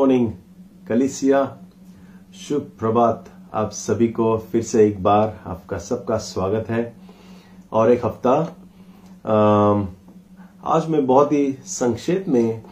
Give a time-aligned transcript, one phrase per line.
[0.00, 0.30] Morning
[0.88, 1.38] कलिसिया।
[2.34, 3.24] शुभ प्रभात
[3.54, 6.80] आप सभी को फिर से एक बार आपका सबका स्वागत है।
[7.72, 8.32] और एक हफ़्ता
[10.66, 12.62] आज मैं बहुत ही संक्षेप में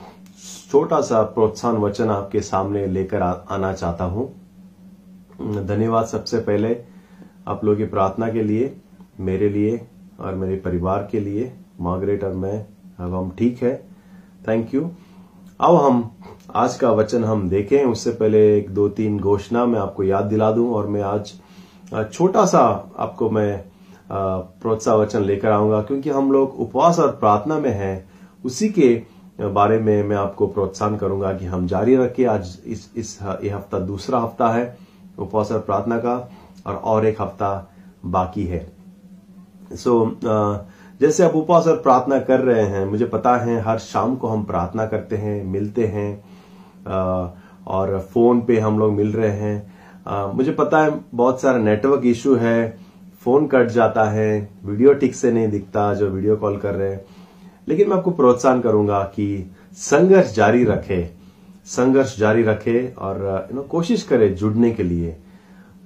[0.70, 4.26] छोटा सा प्रोत्साहन वचन आपके सामने लेकर आना चाहता हूँ।
[5.66, 6.74] धन्यवाद सबसे पहले
[7.46, 8.74] आप लोगों की प्रार्थना के लिए,
[9.20, 9.80] मेरे लिए
[10.20, 12.64] और मेरे परिवार के लिए। मार्गरेट और मैं,
[12.98, 13.76] अब हम ठीक है।
[14.48, 14.90] थैंक यू
[15.60, 16.02] अब हम
[16.48, 20.50] आज का वचन हम देखें उससे पहले एक दो तीन घोषणा मैं आपको याद दिला
[20.52, 21.32] दूँ और मैं आज
[22.12, 22.60] छोटा सा
[22.98, 23.64] आपको मैं
[24.10, 28.10] प्रोत्साहन वचन लेकर आऊँगा क्योंकि हम लोग उपवास और प्रार्थना में हैं
[28.44, 28.88] उसी के
[29.48, 33.78] बारे में मैं आपको प्रोत्साहन करूँगा कि हम जारी रखें। आज इस इस ये हफ़्ता
[33.80, 34.76] दूसरा हफ़्ता है
[35.18, 36.16] उपवास और प्रार्थना का
[36.66, 37.70] और और एक हफ़्ता
[38.06, 38.66] बाकी है।
[39.72, 44.16] सो so, जैसे आप उपवास और प्रार्थना कर रहे हैं मुझे पता है हर शाम
[44.16, 46.08] को हम प्रार्थना करते हैं मिलते हैं
[46.88, 52.34] और फ़ोन पे हम लोग मिल रहे हैं। मुझे पता है बहुत सारा नेटवर्क इशू
[52.36, 52.76] है।
[53.22, 57.04] फ़ोन कट जाता है वीडियो ठीक से नहीं दिखता जो वीडियो कॉल कर रहे हैं।
[57.68, 61.02] लेकिन मैं आपको प्रोत्साहन करूँगा कि संघर्ष जारी रखे,
[61.66, 65.16] संघर्ष जारी रखे और यू नो कोशिश करे जुड़ने के लिए।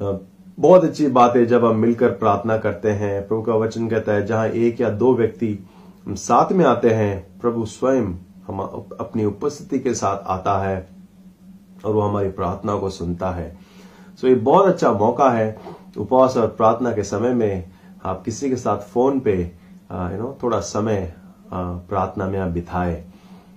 [0.00, 4.27] बहुत अच्छी बात है जब हम मिलकर प्रार्थना करते हैं, प्रभु का वचन कहता है,
[4.27, 5.58] जहाँ एक या दो व्यक्ति
[6.08, 8.12] साथ में आते हैं, प्रभु स्वयं
[8.47, 8.61] हम
[9.01, 10.77] अपनी उपस्थिति के साथ आता है
[11.85, 13.57] और वो हमारी प्रार्थना को सुनता है।
[14.21, 15.57] सो ये बहुत अच्छा मौका है
[15.98, 17.70] उपवास और प्रार्थना के समय में
[18.05, 21.15] आप किसी के साथ फ़ोन पे यू नो थोड़ा समय
[21.53, 23.03] प्रार्थना में आप बिताए।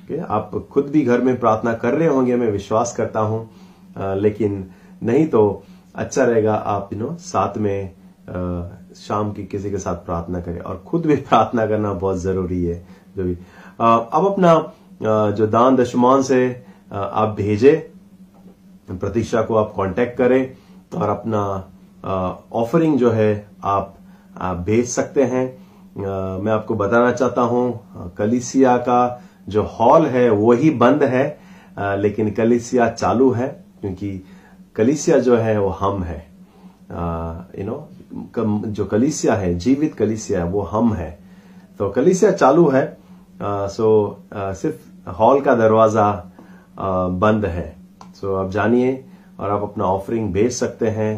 [0.03, 0.19] Okay?
[0.21, 3.49] आप खुद भी घर में प्रार्थना कर रहे होंगे मैं विश्वास करता हूँ
[3.97, 4.65] लेकिन
[5.03, 5.63] नहीं तो
[5.95, 7.93] अच्छा रहेगा आप यू नो साथ में
[8.27, 12.63] अ, शाम की किसी के साथ प्रार्थना करें। और खुद भी प्रार्थना करना बहुत ज़रूरी
[12.65, 12.75] है
[13.17, 13.37] जो भी।
[13.79, 16.39] अब अपना जो दान दशमान से
[16.91, 17.73] आप भेजे
[18.89, 21.43] प्रतीक्षा को आप कांटेक्ट करें और अपना
[22.53, 23.95] ऑफरिंग जो है आप,
[24.65, 25.45] भेज सकते हैं।
[25.97, 31.25] मैं आपको बताना चाहता हूँ कलिसिया का जो हॉल है वो ही बंद है
[31.97, 33.47] लेकिन कलिसिया चालू है
[33.81, 34.11] क्योंकि
[34.75, 36.17] कलिसिया जो है वो हम है।
[37.59, 37.87] यू नो
[38.67, 41.09] जो कलिसिया है जीवित कलिसिया है वो हम है।
[41.79, 42.85] तो कलिसिया चालू है
[43.41, 43.87] सो
[44.33, 47.75] अ, सिर्फ़ हॉल का दरवाज़ा अ, बंद है।
[48.15, 49.03] सो आप जानिए
[49.39, 51.13] और आप अपना ऑफरिंग भेज सकते हैं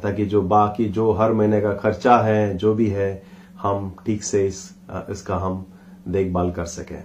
[0.00, 3.10] ताकि जो बाकी जो हर महीने का खर्चा है जो भी है
[3.62, 4.62] हम ठीक से इस
[5.10, 5.64] इसका हम
[6.08, 7.02] देखभाल कर सकें।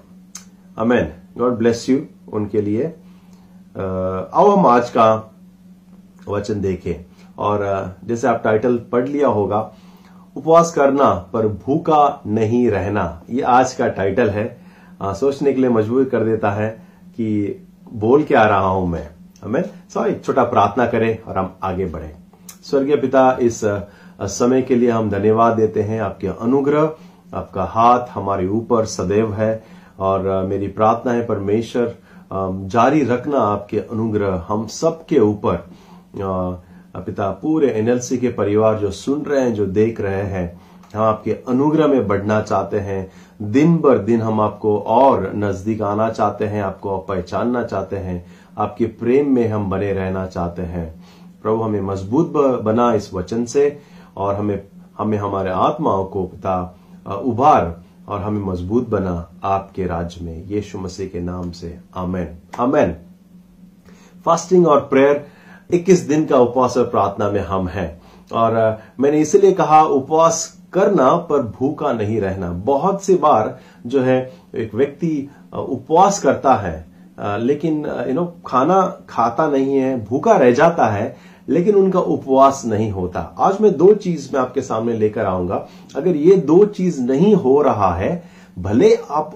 [0.77, 1.99] अमेन गॉड ब्लेस यू
[2.33, 5.07] उनके लिए। आओ हम आज का
[6.27, 6.93] वचन देखें।
[7.37, 9.59] और जैसे आप टाइटल पढ़ लिया होगा
[10.37, 14.61] उपवास करना पर भूखा नहीं रहना ये आज का टाइटल है।
[15.01, 16.69] अ, सोचने के लिए मजबूर कर देता है
[17.11, 17.59] कि
[17.93, 19.09] बोल के आ रहा हूँ मैं।
[19.43, 22.15] हमें सो एक छोटा प्रार्थना करें और हम आगे बढ़े।
[22.63, 23.61] स्वर्गीय पिता इस
[24.21, 26.93] समय के लिए हम धन्यवाद देते हैं आपके अनुग्रह
[27.33, 29.63] आपका हाथ हमारे ऊपर सदैव है
[29.99, 31.95] और मेरी प्रार्थना है परमेश्वर
[32.67, 35.69] जारी रखना आपके अनुग्रह हम सबके ऊपर।
[36.95, 40.61] पिता पूरे एनएलसी के परिवार जो सुन रहे हैं, जो देख रहे हैं,
[40.95, 43.11] हम आपके अनुग्रह में बढ़ना चाहते हैं।
[43.41, 48.25] दिन बर दिन हम आपको और नज़दीक आना चाहते हैं, आपको पहचानना चाहते हैं।
[48.57, 51.05] आपके प्रेम में हम बने रहना चाहते हैं।
[51.43, 52.31] प्रभु, हमें मज़बूत
[52.63, 53.79] बना इस वचन से
[54.17, 54.63] और हमें
[54.97, 56.77] हमें हमारे आत्माओं को पिता
[57.25, 62.95] उभार और हमें मज़बूत बना आपके राज्य में। यीशु मसीह के नाम से, आमेन। आमेन।
[64.25, 65.25] फास्टिंग और प्रेयर
[65.73, 68.01] 21 दिन का उपवास और प्रार्थना में हम हैं।
[68.33, 74.31] और मैंने इसलिए कहा, उपवास करना पर भूखा नहीं रहना। बहुत सी बार जो है,
[74.55, 77.73] एक व्यक्ति उपवास करता है लेकिन
[78.07, 81.15] यू नो, खाना खाता नहीं है, भूखा रह जाता है,
[81.49, 86.15] लेकिन उनका उपवास नहीं होता। आज मैं दो चीज़ मैं आपके सामने लेकर आऊँगा। अगर
[86.15, 88.23] ये दो चीज़ नहीं हो रहा है,
[88.59, 89.35] भले आप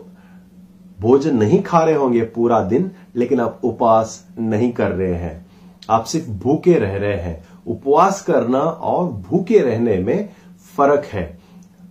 [1.01, 5.46] भोजन नहीं खा रहे होंगे पूरा दिन, लेकिन आप उपवास नहीं कर रहे हैं।
[5.89, 10.29] आप सिर्फ़ भूखे रह रहे हैं। उपवास करना और भूखे रहने में
[10.77, 11.37] फ़र्क है।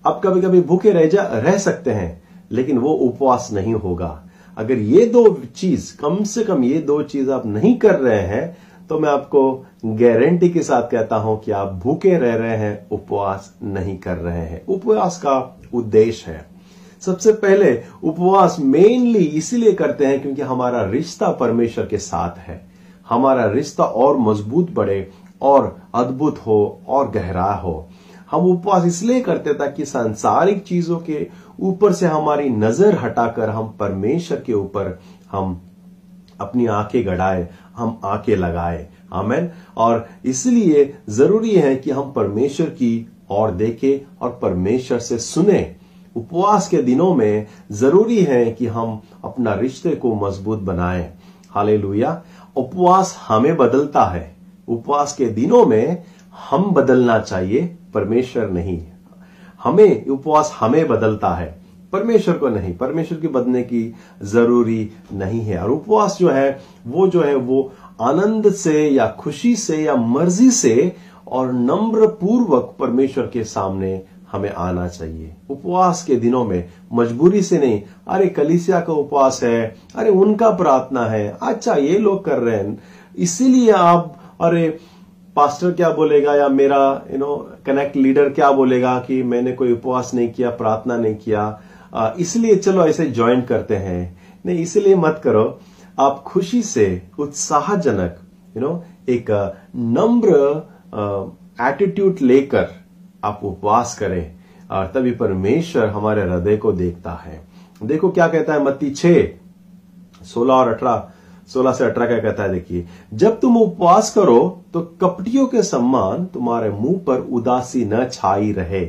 [0.07, 4.23] आप कभी कभी भूखे रह जा, रह सकते हैं, लेकिन वो उपवास नहीं होगा।
[4.57, 8.57] अगर ये दो चीज़, कम से कम ये दो चीज़ आप नहीं कर रहे हैं
[8.91, 13.55] तो मैं आपको गारंटी के साथ कहता हूँ कि आप भूखे रह रहे हैं, उपवास
[13.63, 16.45] नहीं कर रहे हैं। उपवास का उद्देश्य है।
[17.01, 22.76] सबसे पहले, उपवास मेनली इसीलिए करते हैं क्योंकि हमारा रिश्ता परमेश्वर के साथ है।
[23.07, 25.09] हमारा रिश्ता और मज़बूत बढ़े
[25.43, 27.89] और अद्भुत हो और गहरा हो।
[28.31, 31.27] हम उपवास इसलिए करते ताकि सांसारिक चीज़ों के
[31.61, 34.99] ऊपर से हमारी नज़र हटाकर हम परमेश्वर के ऊपर
[35.33, 35.61] हम
[36.41, 43.09] अपनी आँखें गड़ाए, हम आँखें लगाए। आमेन। और इसलिए ज़रूरी है कि हम परमेश्वर की
[43.31, 45.75] और देखें और परमेश्वर से सुने।
[46.17, 51.09] उपवास के दिनों में ज़रूरी है कि हम अपना रिश्ते को मज़बूत बनाएँ।
[51.51, 51.77] हाले
[52.57, 54.37] उपवास हमें बदलता है।
[54.69, 56.03] उपवास के दिनों में
[56.51, 58.83] हम बदलना चाहिए, परमेश्वर नहीं।
[59.65, 61.59] हमें उपवास हमें बदलता है,
[61.93, 67.07] परमेश्वर को नहीं। परमेश्वर की बदलने की ज़रूरी नहीं है। और उपवास जो है, वो
[67.07, 70.97] जो है, वो आनंद से या खुशी से या मर्ज़ी से
[71.29, 74.03] और नम्र पूर्वक परमेश्वर के सामने
[74.37, 79.77] हमें आना चाहिए। उपवास के दिनों में मजबूरी से नहीं, अरे कलिसिया का उपवास है,
[79.97, 82.79] अरे उनका प्रार्थना है अच्छा ये लोग कर रहे हैं।
[83.19, 84.69] इसीलिए आप, अरे
[85.37, 86.79] पास्टर क्या बोलेगा या मेरा
[87.13, 87.37] यू नो
[87.67, 92.87] कनेक्ट लीडर क्या बोलेगा कि मैंने कोई उपवास नहीं किया, प्रार्थना नहीं किया। इसलिए चलो
[92.87, 95.59] ऐसे ज्वाइन करते हैं। नहीं, इसलिए मत करो।
[95.99, 98.19] आप खुशी से, उत्साहजनक
[98.57, 99.31] यू नो एक
[99.77, 100.35] नम्र
[101.63, 102.69] एटीट्यूड लेकर
[103.23, 104.35] आप उपवास करें
[104.71, 107.41] और तभी परमेश्वर हमारे हृदय को देखता है।
[107.81, 109.07] देखो क्या कहता है मत्ती छ
[110.25, 111.09] सोलह और अठारह
[111.49, 114.39] सोलह से अठारह क्या कहता है देखिए जब तुम उपवास करो
[114.73, 118.85] तो कपटियों के सम्मान तुम्हारे मुँह पर उदासी न छाई रहे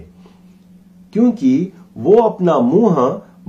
[1.13, 2.95] क्योंकि वो अपना मुँह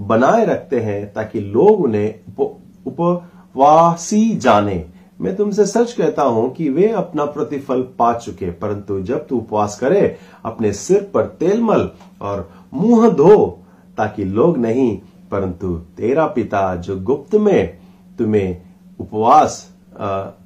[0.08, 4.84] बनाए रखते हैं ताकि लोग उन्हें उप, उपवासी जाने।
[5.20, 9.79] मैं तुमसे सच कहता हूँ कि वे अपना प्रतिफल पा चुके, परंतु जब तू उपवास
[9.81, 11.88] करे, अपने सिर पर तेल मल
[12.23, 13.47] और मुँह धो,
[13.99, 14.97] ताकि लोग नहीं,
[15.31, 17.79] परंतु तेरा पिता जो गुप्त में
[18.19, 18.62] तुम्हें
[19.00, 19.65] उपवास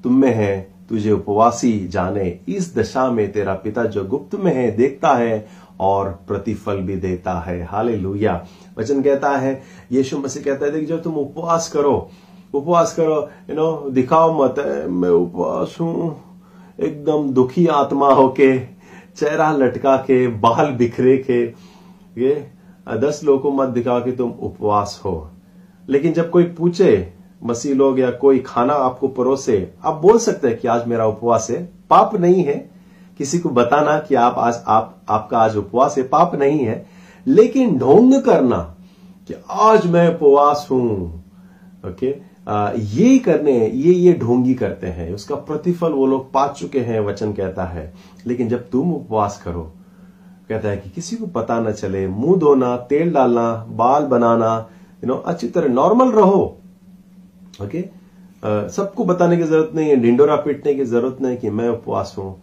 [0.05, 4.71] तुम में है, तुझे उपवासी जाने, इस दशा में तेरा पिता जो गुप्त में है,
[4.77, 5.47] देखता है
[5.81, 7.97] और प्रतिफल भी देता है। हाले
[8.77, 9.61] वचन कहता है,
[9.93, 12.11] यीशु मसीह कहता है, देख, जब तुम उपवास करो
[12.55, 13.17] उपवास करो
[13.51, 14.55] यू नो दिखाओ मत
[14.91, 16.17] मैं उपवास हूँ।
[16.79, 18.59] एकदम दुखी आत्मा होके
[19.17, 21.43] चेहरा लटका के बाल बिखरे के
[22.17, 22.35] ये
[22.87, 25.31] दस लोगों को मत दिखाओ कि तुम उपवास हो।
[25.89, 27.13] लेकिन जब कोई पूछे
[27.45, 31.47] मसीह लोग या कोई खाना आपको परोसे आप बोल सकते हैं कि आज मेरा उपवास
[31.51, 32.57] है। पाप नहीं है।
[33.19, 36.85] किसी को बताना कि आप आज आप आपका आज उपवास है पाप नहीं है।
[37.27, 38.59] लेकिन ढोंग करना
[39.29, 41.25] कि आज मैं उपवास हूँ।
[41.87, 42.11] ओके?
[42.11, 47.01] आ, ये करने ये ये ढोंगी करते हैं। उसका प्रतिफल वो लोग पा चुके हैं,
[47.01, 47.93] वचन कहता है।
[48.27, 49.63] लेकिन जब तुम उपवास करो,
[50.49, 54.55] कहता है कि किसी को पता न चले, मुँह धोना, तेल डालना, बाल बनाना
[55.03, 56.43] यू नो अच्छी तरह नॉर्मल रहो।
[57.63, 57.85] ओके
[58.71, 62.37] सबको बताने की ज़रूरत नहीं है, ढिंडोरा पीटने की ज़रूरत नहीं कि मैं उपवास हूँ।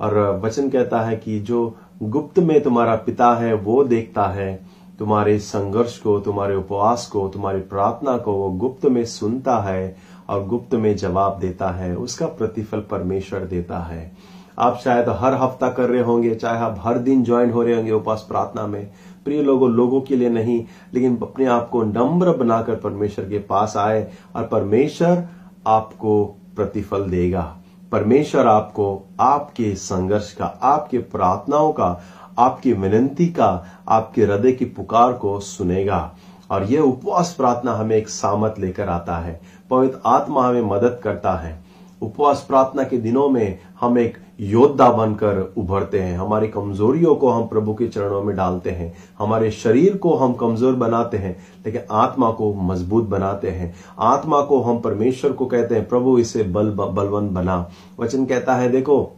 [0.00, 4.65] और वचन कहता है कि जो गुप्त में तुम्हारा पिता है, वो देखता है।
[4.98, 9.96] तुम्हारे संघर्ष को, तुम्हारे उपवास को, तुम्हारी प्रार्थना को वो गुप्त में सुनता है
[10.28, 14.12] और गुप्त में जवाब देता है, उसका प्रतिफल परमेश्वर देता है।
[14.58, 17.92] आप शायद हर हफ़्ता कर रहे होंगे, चाहे आप हर दिन ज्वाइन हो रहे होंगे
[17.92, 18.90] उपवास प्रार्थना में।
[19.24, 20.64] प्रिय लोगों लोगों के लिए नहीं,
[20.94, 25.28] लेकिन अपने आप को नम्र बनाकर परमेश्वर के पास आए और परमेश्वर
[25.66, 26.24] आपको
[26.56, 27.56] प्रतिफल देगा।
[27.92, 32.00] परमेश्वर आपको, आपके संघर्ष का, आपके प्रार्थनाओं का
[32.38, 36.14] आपकी विनंती का, आपके हृदय की पुकार को सुनेगा।
[36.50, 39.40] और यह उपवास प्रार्थना हमें एक सामत लेकर आता है,
[39.70, 41.66] पवित्र आत्मा हमें मदद करता है।
[42.02, 47.46] उपवास प्रार्थना के दिनों में हम एक योद्धा बनकर उभरते हैं। हमारी कमजोरियों को हम
[47.46, 52.30] प्रभु के चरणों में डालते हैं। हमारे शरीर को हम कमज़ोर बनाते हैं, लेकिन आत्मा
[52.30, 57.30] को मज़बूत बनाते हैं। आत्मा को हम परमेश्वर को कहते हैं, प्रभु, इसे बल, बलवंत
[57.30, 59.12] बना। वचन कहता है, देखो,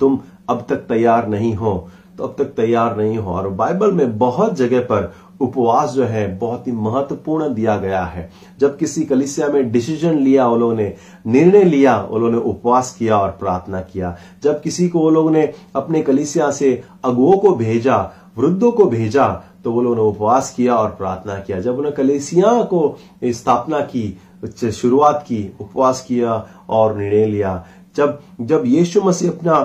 [0.00, 0.18] तुम
[0.48, 1.88] अब तक तैयार नहीं हो।
[2.22, 6.66] अब तक तैयार नहीं हो। और बाइबल में बहुत जगह पर उपवास जो है, बहुत
[6.66, 10.94] ही महत्वपूर्ण दिया गया है। जब किसी कलिसिया में डिसीज़न लिया वो लोगों ने
[11.26, 15.30] निर्णय लिया वो लोगों ने उपवास किया और प्रार्थना किया। जब किसी को वो लोगों
[15.30, 17.98] ने अपने कलिसिया से अगुओं को भेजा,
[18.38, 19.28] वृद्धों को भेजा
[19.64, 24.70] तो वो लोगों ने उपवास किया और प्रार्थना किया। जब उन्होंने कलेसिया को स्थापना की
[24.72, 26.32] शुरुआत की, उपवास किया
[26.68, 27.64] और निर्णय लिया,
[27.96, 29.58] जब जब यीशु मसीह अपना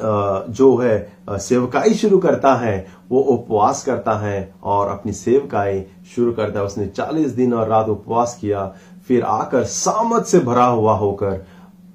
[0.00, 5.80] जो है सेवकाई शुरू करता है वो उपवास करता है और अपनी सेवकाई
[6.14, 8.66] शुरू करता है। उसने चालीस दिन और रात उपवास किया।
[9.08, 11.44] फिर आकर सामत से भरा हुआ होकर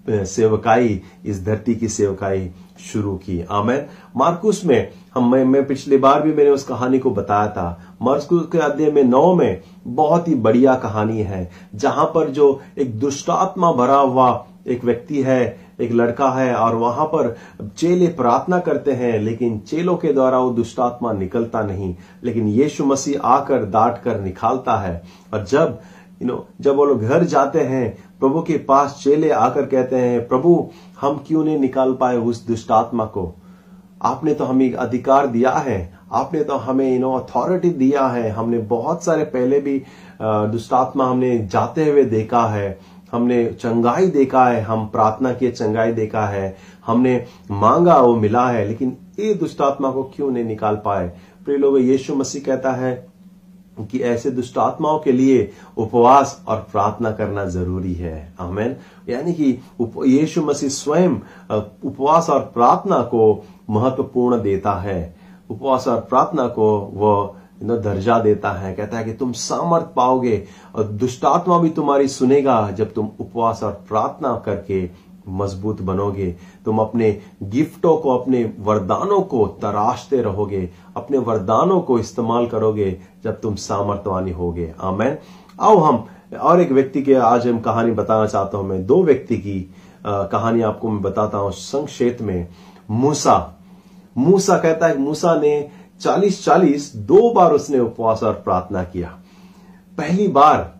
[0.09, 2.49] सेवकाई इस धरती की सेवकाई
[2.81, 3.85] शुरू की। आमेन।
[4.17, 8.47] मार्कुस में हम मैं, मैं पिछली बार भी मैंने उस कहानी को बताया था। मार्कुस
[8.51, 13.71] के अध्याय में नौ में बहुत ही बढ़िया कहानी है जहाँ पर जो एक दुष्टात्मा
[13.71, 17.35] भरा हुआ एक व्यक्ति है एक लड़का है और वहाँ पर
[17.77, 23.21] चेले प्रार्थना करते हैं, लेकिन चेलों के द्वारा वो दुष्टात्मा निकलता नहीं। लेकिन यीशु मसीह
[23.21, 25.01] आकर डांट कर निकालता है।
[25.33, 25.79] और जब
[26.21, 30.27] यू नो जब वो लोग घर जाते हैं, प्रभु के पास चेले आकर कहते हैं,
[30.27, 30.69] प्रभु,
[31.01, 33.33] हम क्यों नहीं निकाल पाए उस दुष्टात्मा को?
[34.03, 38.57] आपने तो हमें अधिकार दिया है। आपने तो हमें यू नो अथॉरिटी दिया है। हमने
[38.57, 39.81] बहुत सारे पहले भी
[40.21, 42.77] दुष्टात्मा हमने जाते हुए देखा है।
[43.15, 46.55] हमने चंगाई देखा है, हम प्रार्थना किए, चंगाई देखा है,
[46.85, 51.11] हमने मांगा वो मिला है, लेकिन ये दुष्टात्मा को क्यों नहीं निकाल पाए?
[51.45, 52.93] प्रिय लोग, यीशु मसीह कहता है
[53.91, 58.75] कि ऐसे दुष्ट आत्माओं के लिए उपवास और प्रार्थना करना ज़रूरी है। आमेन।
[59.09, 59.49] यानी कि
[60.05, 61.15] यीशु मसीह स्वयं
[61.83, 65.15] उपवास और प्रार्थना को महत्वपूर्ण देता है।
[65.49, 70.43] उपवास और प्रार्थना को वह दर्जा देता है। कहता है कि तुम सामर्थ पाओगे
[70.75, 74.89] और दुष्टात्मा भी तुम्हारी सुनेगा जब तुम उपवास और प्रार्थना करके
[75.29, 76.29] मज़बूत बनोगे।
[76.65, 77.09] तुम अपने
[77.43, 82.91] गिफ्टों को अपने वरदानों को तराशते रहोगे अपने वरदानों को इस्तेमाल करोगे
[83.23, 85.17] जब तुम सामर्थ्यवानी होगे। आमेन।
[85.59, 86.05] आओ हम
[86.41, 89.59] और एक व्यक्ति के आज हम कहानी बताना चाहता हूँ मैं। दो व्यक्ति की
[90.05, 92.47] आ, कहानी आपको मैं बताता हूँ संक्षेप में।
[92.91, 93.35] मूसा।
[94.15, 95.69] मूसा कहता है मूसा ने
[96.05, 99.07] चालीस चालीस दो बार उसने उपवास और प्रार्थना किया।
[99.97, 100.73] पहली बार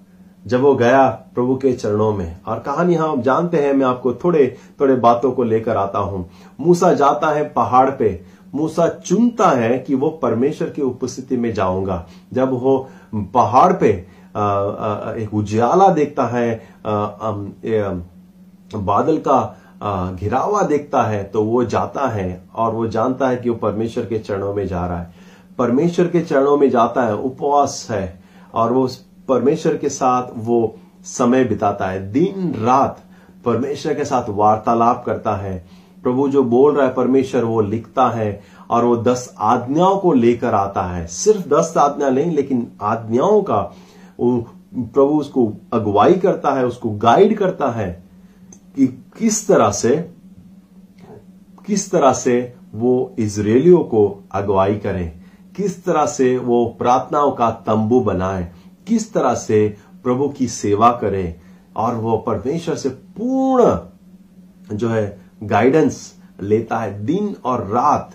[0.45, 4.55] जब वो गया प्रभु के चरणों में, और कहानी हम जानते हैं, मैं आपको थोड़े
[4.79, 6.29] थोड़े बातों को लेकर आता हूँ।
[6.59, 8.19] मूसा जाता है पहाड़ पे।
[8.53, 12.77] मूसा चुनता है कि वो परमेश्वर की उपस्थिति में जाऊँगा। जब वो
[13.33, 13.89] पहाड़ पे
[15.17, 16.61] एक उजाला देखता है
[18.71, 23.55] बादल का घिरावा देखता है तो वो जाता है और वो जानता है कि वो
[23.55, 25.13] परमेश्वर के चरणों में जा रहा है।
[25.57, 28.19] परमेश्वर के चरणों में जाता है, उपवास है
[28.53, 28.87] और वो
[29.27, 30.75] परमेश्वर के साथ वो
[31.05, 32.99] समय बिताता है। दिन, रात
[33.45, 35.57] परमेश्वर के साथ वार्तालाप करता है।
[36.03, 40.53] प्रभु जो बोल रहा है, परमेश्वर वो लिखता है और वो दस आज्ञाओं को लेकर
[40.53, 43.61] आता है। सिर्फ़ दस आज्ञा नहीं लेकिन आज्ञाओं का
[44.19, 48.03] प्रभु उसको अगुवाई करता है, उसको गाइड करता है
[48.75, 48.87] कि
[49.19, 50.11] किस तरह से
[51.67, 55.11] किस तरह से वो इसराइलियों को अगुवाई करें?
[55.55, 58.51] किस तरह से वो प्रार्थनाओं का तंबू बनाए?
[58.87, 61.39] किस तरह से प्रभु की सेवा करे?
[61.75, 63.79] और वो परमेश्वर से पूर्ण
[64.77, 68.13] जो है गाइडेंस लेता है। दिन और रात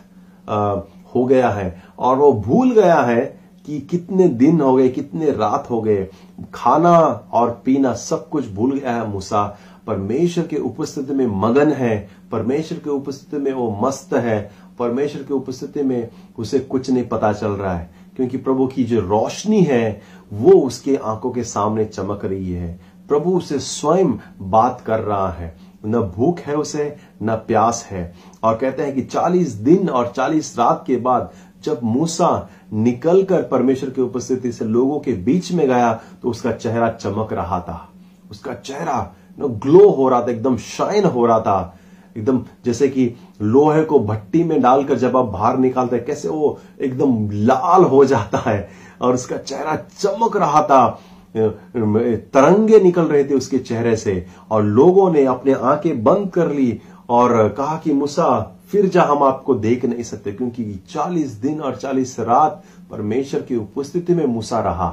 [0.49, 0.81] आ,
[1.15, 5.71] हो गया है। और वो भूल गया है कि कितने दिन हो गए कितने रात
[5.71, 6.09] हो गए।
[6.55, 6.99] खाना
[7.33, 9.59] और पीना सब कुछ भूल गया है मूसा।
[9.91, 15.35] परमेश्वर के उपस्थिति में मगन है, परमेश्वर के उपस्थिति में वो मस्त है, परमेश्वर की
[15.35, 20.01] उपस्थिति में उसे कुछ नहीं पता चल रहा है, क्योंकि प्रभु की जो रोशनी है,
[20.33, 25.57] वो उसके आँखों के सामने चमक रही है। प्रभु उसे स्वयं बात कर रहा है।
[25.87, 30.59] न भूख है उसे, न प्यास है। और कहते हैं कि 40 दिन और 40
[30.59, 31.33] रात के बाद
[31.65, 36.89] जब मूसा निकलकर परमेश्वर की उपस्थिति से लोगों के बीच में गया तो उसका चेहरा
[36.91, 37.89] चमक रहा था।
[38.31, 39.15] उसका चेहरा
[39.49, 41.77] ग्लो हो रहा था, एकदम शाइन हो रहा था।
[42.17, 46.59] एकदम जैसे कि लोहे को भट्टी में डालकर जब आप बाहर निकालते हैं, कैसे वो
[46.81, 48.69] एकदम लाल हो जाता है
[49.03, 50.89] और उसका चेहरा चमक रहा था।
[51.37, 56.81] तरंगे निकल रहे थे उसके चेहरे से और लोगों ने अपने आँखें बंद कर ली
[57.09, 61.77] और कहा कि, मूसा, फिर जा हम आपको देख नहीं सकते, क्योंकि 40 दिन और
[61.77, 64.89] 40 रात परमेश्वर की उपस्थिति में मूसा रहा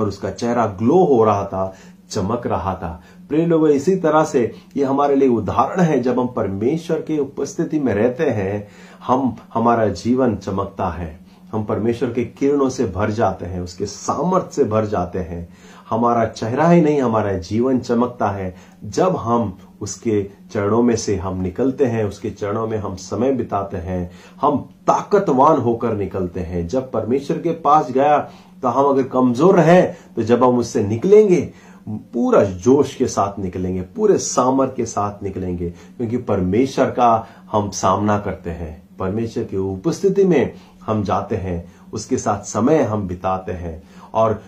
[0.00, 1.74] और उसका चेहरा ग्लो हो रहा था
[2.10, 6.26] चमक रहा था। प्रिय लोग, इसी तरह से ये हमारे लिए उदाहरण है। जब हम
[6.26, 8.66] परमेश्वर की उपस्थिति में रहते हैं,
[9.06, 11.18] हम, हमारा जीवन चमकता है।
[11.52, 15.48] हम परमेश्वर के किरणों से भर जाते हैं, उसके सामर्थ्य से भर जाते हैं।
[15.90, 20.22] हमारा चेहरा ही नहीं, हमारा जीवन चमकता है। जब हम उसके
[20.52, 24.10] चरणों में से हम निकलते हैं, उसके चरणों में हम समय बिताते हैं,
[24.40, 28.18] हम ताकतवान होकर निकलते हैं। जब परमेश्वर के पास गया
[28.62, 31.40] तो हम अगर कमज़ोर रहे तो जब हम उससे निकलेंगे
[31.88, 38.18] पूरा जोश के साथ निकलेंगे, पूरे सामर के साथ निकलेंगे, क्योंकि परमेश्वर का हम सामना
[38.18, 40.52] करते हैं। परमेश्वर की उपस्थिति में
[40.86, 43.82] हम जाते हैं, उसके साथ समय हम बिताते हैं।
[44.14, 44.42] और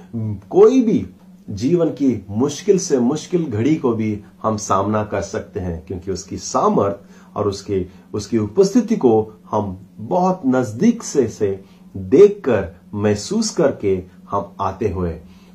[0.51, 1.07] कोई भी
[1.51, 6.37] जीवन की मुश्किल से मुश्किल घड़ी को भी हम सामना कर सकते हैं, क्योंकि उसकी
[6.37, 11.61] सामर्थ और उसके, उसकी उपस्थिति को हम बहुत नज़दीक से से
[11.97, 15.11] देखकर, महसूस करके हम आते हुए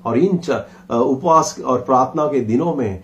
[0.06, 0.38] और इन
[0.92, 3.02] उपवास और प्रार्थना के दिनों में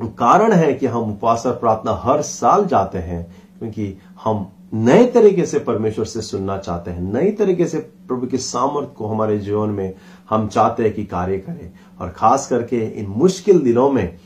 [0.00, 3.24] कारण है कि हम उपवास और प्रार्थना हर साल जाते हैं,
[3.58, 3.94] क्योंकि
[4.24, 8.94] हम नए तरीके से परमेश्वर से सुनना चाहते हैं। नई तरीके से प्रभु के सामर्थ्य
[8.96, 9.94] को हमारे जीवन में
[10.30, 11.70] हम चाहते हैं कि कार्य करें।
[12.00, 14.18] और खास करके इन मुश्किल दिनों में,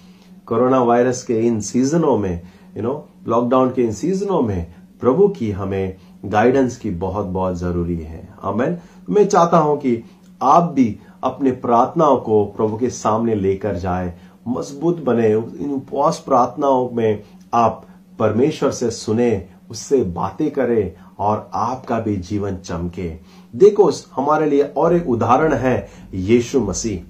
[0.47, 2.41] कोरोना वायरस के इन सीजनों में
[2.77, 7.97] यू नो लॉकडाउन के इन सीजनों में प्रभु की हमें गाइडेंस की बहुत बहुत ज़रूरी
[7.97, 8.77] है। मैं
[9.11, 10.03] मैं चाहता हूँ कि
[10.41, 10.85] आप भी
[11.25, 14.15] अपने प्रार्थनाओं को प्रभु के सामने लेकर जाए।
[14.49, 17.23] मज़बूत बने, इन उपवास प्रार्थनाओं में
[17.55, 17.87] आप
[18.19, 23.19] परमेश्वर से सुने, उससे बातें करें और आपका भी जीवन चमके।
[23.57, 27.01] देखो, हमारे लिए और एक उदाहरण है यीशु मसीह।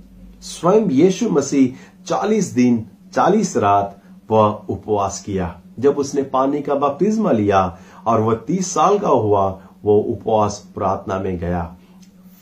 [0.41, 7.33] स्वयं यीशु मसीह चालीस दिन, चालीस रात वह उपवास किया। जब उसने पानी का बपतिस्मा
[7.33, 11.77] लिया और वह तीस साल का हुआ, वो उपवास प्रार्थना में गया।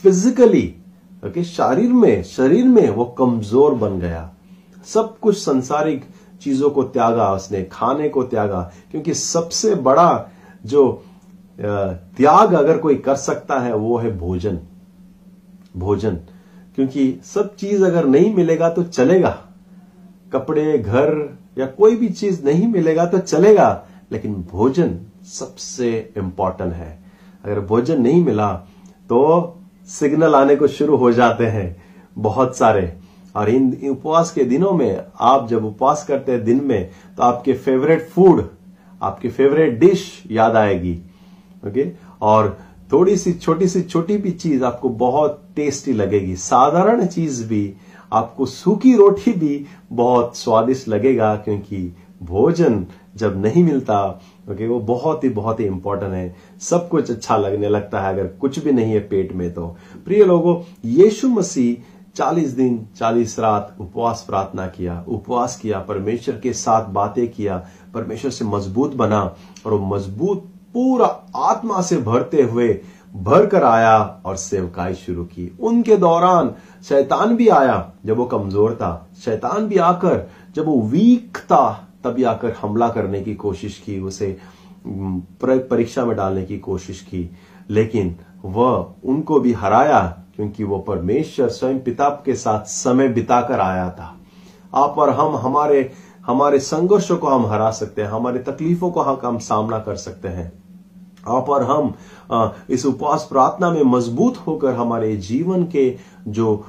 [0.03, 0.75] फिजिकली
[1.23, 4.31] ओके शरीर में शरीर में वो कमज़ोर बन गया।
[4.87, 6.05] सब कुछ संसारिक
[6.43, 8.61] चीज़ों को त्यागा उसने, खाने को त्यागा,
[8.91, 10.31] क्योंकि सबसे बड़ा
[10.65, 11.03] जो
[11.59, 14.59] त्याग अगर कोई कर सकता है, वो है भोजन।
[15.77, 16.19] भोजन।
[16.77, 19.37] क्योंकि सब चीज़ अगर नहीं मिलेगा तो चलेगा।
[20.33, 24.99] कपड़े, घर या कोई भी चीज़ नहीं मिलेगा तो चलेगा, लेकिन भोजन
[25.29, 26.99] सबसे इंपॉर्टेंट है।
[27.45, 28.53] अगर भोजन नहीं मिला
[29.11, 29.57] तो
[29.91, 31.77] सिग्नल आने को शुरू हो जाते हैं,
[32.17, 32.93] बहुत सारे।
[33.35, 37.53] और इन उपवास के दिनों में, आप जब उपवास करते हैं दिन में तो आपके
[37.55, 38.49] फेवरेट फ़ूड
[39.01, 40.99] आपकी फेवरेट डिश याद आएगी।
[41.63, 41.87] ओके
[42.23, 42.59] और
[42.93, 47.73] थोड़ी सी छोटी सी छोटी भी चीज़ आपको बहुत टेस्टी लगेगी। साधारण चीज़ भी,
[48.13, 51.93] आपको सूखी रोटी भी बहुत स्वादिष्ट लगेगा, क्योंकि
[52.23, 54.01] भोजन जब नहीं मिलता
[54.51, 58.27] ओके वो बहुत ही बहुत ही इंपॉर्टेंट है। सब कुछ अच्छा लगने लगता है, अगर
[58.41, 59.67] कुछ भी नहीं है पेट में तो।
[60.05, 66.53] प्रिय लोगों, यीशु मसीह चालीस दिन, चालीस रात उपवास प्रार्थना किया। उपवास किया, परमेश्वर के
[66.53, 67.57] साथ बातें किया।
[67.95, 69.21] परमेश्वर से मज़बूत बना
[69.67, 71.07] और वो मज़बूत पूरा
[71.45, 72.69] आत्मा से भरते हुए
[73.15, 76.55] भर कर आया और सेवकाई शुरू की। उनके दौरान
[76.89, 82.25] शैतान भी आया जब वो कमज़ोर था। शैतान भी आकर जब वो वीक था तभी
[82.25, 84.37] आकर हमला करने की कोशिश की, उसे
[84.87, 87.31] परीक्षा में डालने की कोशिश की।
[87.71, 93.91] लेकिन वह उनको भी हराया, क्योंकि वो परमेश्वर स्वयं पिता के साथ समय बिताकर आया
[93.91, 94.17] था।
[94.75, 95.93] आप और हम, हमारे
[96.27, 100.53] हमारे संघर्षों को हम हरा सकते हैं, हमारे तकलीफों को हम सामना कर सकते हैं।
[101.29, 101.95] आप और हम
[102.71, 105.97] इस उपवास प्रार्थना में मज़बूत होकर हमारे जीवन के
[106.29, 106.67] जो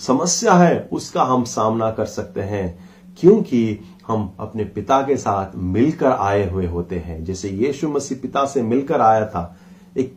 [0.00, 2.87] समस्या है, उसका हम सामना कर सकते हैं।
[3.20, 8.44] क्योंकि हम अपने पिता के साथ मिलकर आए हुए होते हैं। जैसे यीशु मसीह पिता
[8.44, 9.56] से मिलकर आया था
[9.96, 10.14] एक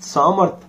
[0.00, 0.66] सामर्थ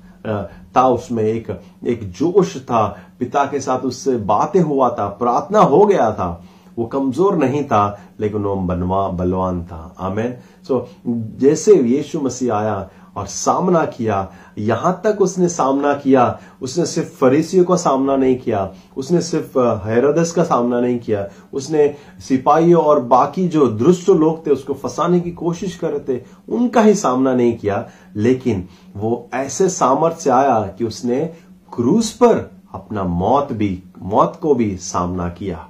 [0.75, 1.49] था उसमें एक
[1.87, 2.87] एक जोश था।
[3.19, 6.29] पिता के साथ उससे बातें हुआ था प्रार्थना हो गया था।
[6.77, 10.33] वो कमज़ोर नहीं था लेकिन वो बनवा बलवान था। आमेन।
[10.67, 16.85] सो so, जैसे यीशु मसीह आया और सामना किया। यहाँ तक उसने सामना किया। उसने
[16.85, 22.83] सिर्फ़ फरीसियों का सामना नहीं किया। उसने सिर्फ़ हैरदस का सामना नहीं किया। उसने सिपाहियों
[22.83, 26.95] और बाकी जो दृष्ट लोग थे, उसको फंसाने की कोशिश कर रहे थे, उनका ही
[26.95, 31.33] सामना नहीं किया। लेकिन वो ऐसे सामर्थ्य आया कि उसने
[31.75, 35.67] क्रूस पर अपना मौत भी, मौत को भी सामना किया।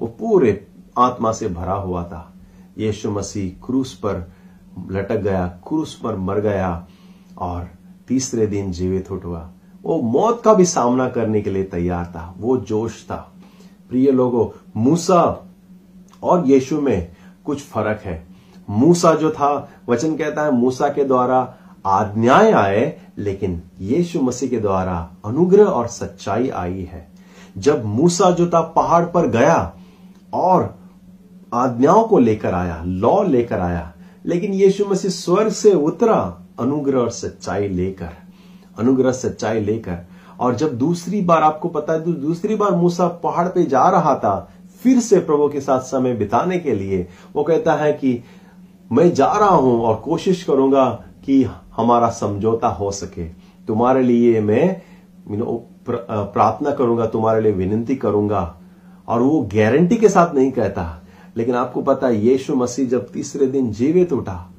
[0.00, 0.66] वो पूरे
[0.98, 2.32] आत्मा से भरा हुआ था।
[2.78, 4.32] यीशु मसीह क्रूस पर
[4.90, 6.86] लटक गया, क्रूस पर मर गया
[7.38, 7.68] और
[8.08, 9.50] तीसरे दिन जीवित उठ हुआ।
[9.82, 13.32] वो मौत का भी सामना करने के लिए तैयार था। वो जोश था।
[13.88, 15.48] प्रिय लोगों, मूसा
[16.22, 17.08] और यीशु में
[17.44, 18.26] कुछ फ़र्क है।
[18.70, 21.54] मूसा जो था, वचन कहता है, मूसा के द्वारा
[21.86, 27.08] आज्ञाएँ आए, लेकिन यीशु मसीह के द्वारा अनुग्रह और सच्चाई आई है।
[27.58, 29.74] जब मूसा जो था, पहाड़ पर गया
[30.32, 30.74] और
[31.54, 33.92] आज्ञाओं को लेकर आया, लॉ लेकर आया
[34.26, 38.10] लेकिन यीशु मसीह स्वर्ग से उतरा, अनुग्रह और सच्चाई लेकर,
[38.78, 39.98] अनुग्रह, सच्चाई लेकर।
[40.40, 44.50] और जब दूसरी बार, आपको पता है, दूसरी बार मूसा पहाड़ पे जा रहा था,
[44.82, 47.06] फिर से प्रभु के साथ समय बिताने के लिए,
[47.36, 48.22] वो कहता है कि
[48.92, 51.42] मैं जा रहा हूँ और कोशिश करूँगा कि
[51.76, 53.24] हमारा समझौता हो सके।
[53.66, 54.82] तुम्हारे लिए मैं
[55.88, 58.56] प्रार्थना करूँगा, तुम्हारे लिए विनती करूँगा।
[59.08, 60.99] और वो गारंटी के साथ नहीं कहता।
[61.36, 64.50] लेकिन आपको पता है, यीशु मसीह जब तीसरे दिन जीवित उठा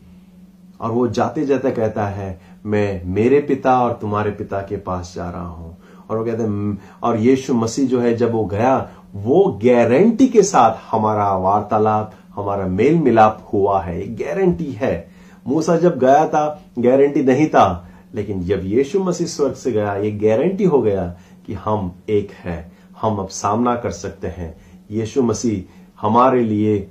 [0.82, 5.30] और वो जाते जाते कहता है, मैं मेरे पिता और तुम्हारे पिता के पास जा
[5.30, 5.78] रहा हूँ।
[6.10, 10.44] और वो कहते हैं और यीशु मसीह जो है, जब वो गया, वो गारंटी के
[10.44, 15.12] साथ हमारा वार्तालाप, हमारा मेल मिलाप हुआ है। गारंटी है।
[15.48, 20.12] मूसा जब गया था, गारंटी नहीं था, लेकिन जब यीशु मसीह स्वर्ग से गया, ये
[20.12, 21.16] गारंटी हो गया
[21.48, 24.56] कि हम एक है। हम अब सामना कर सकते हैं।
[24.92, 26.88] यीशु मसीह हमारे लिए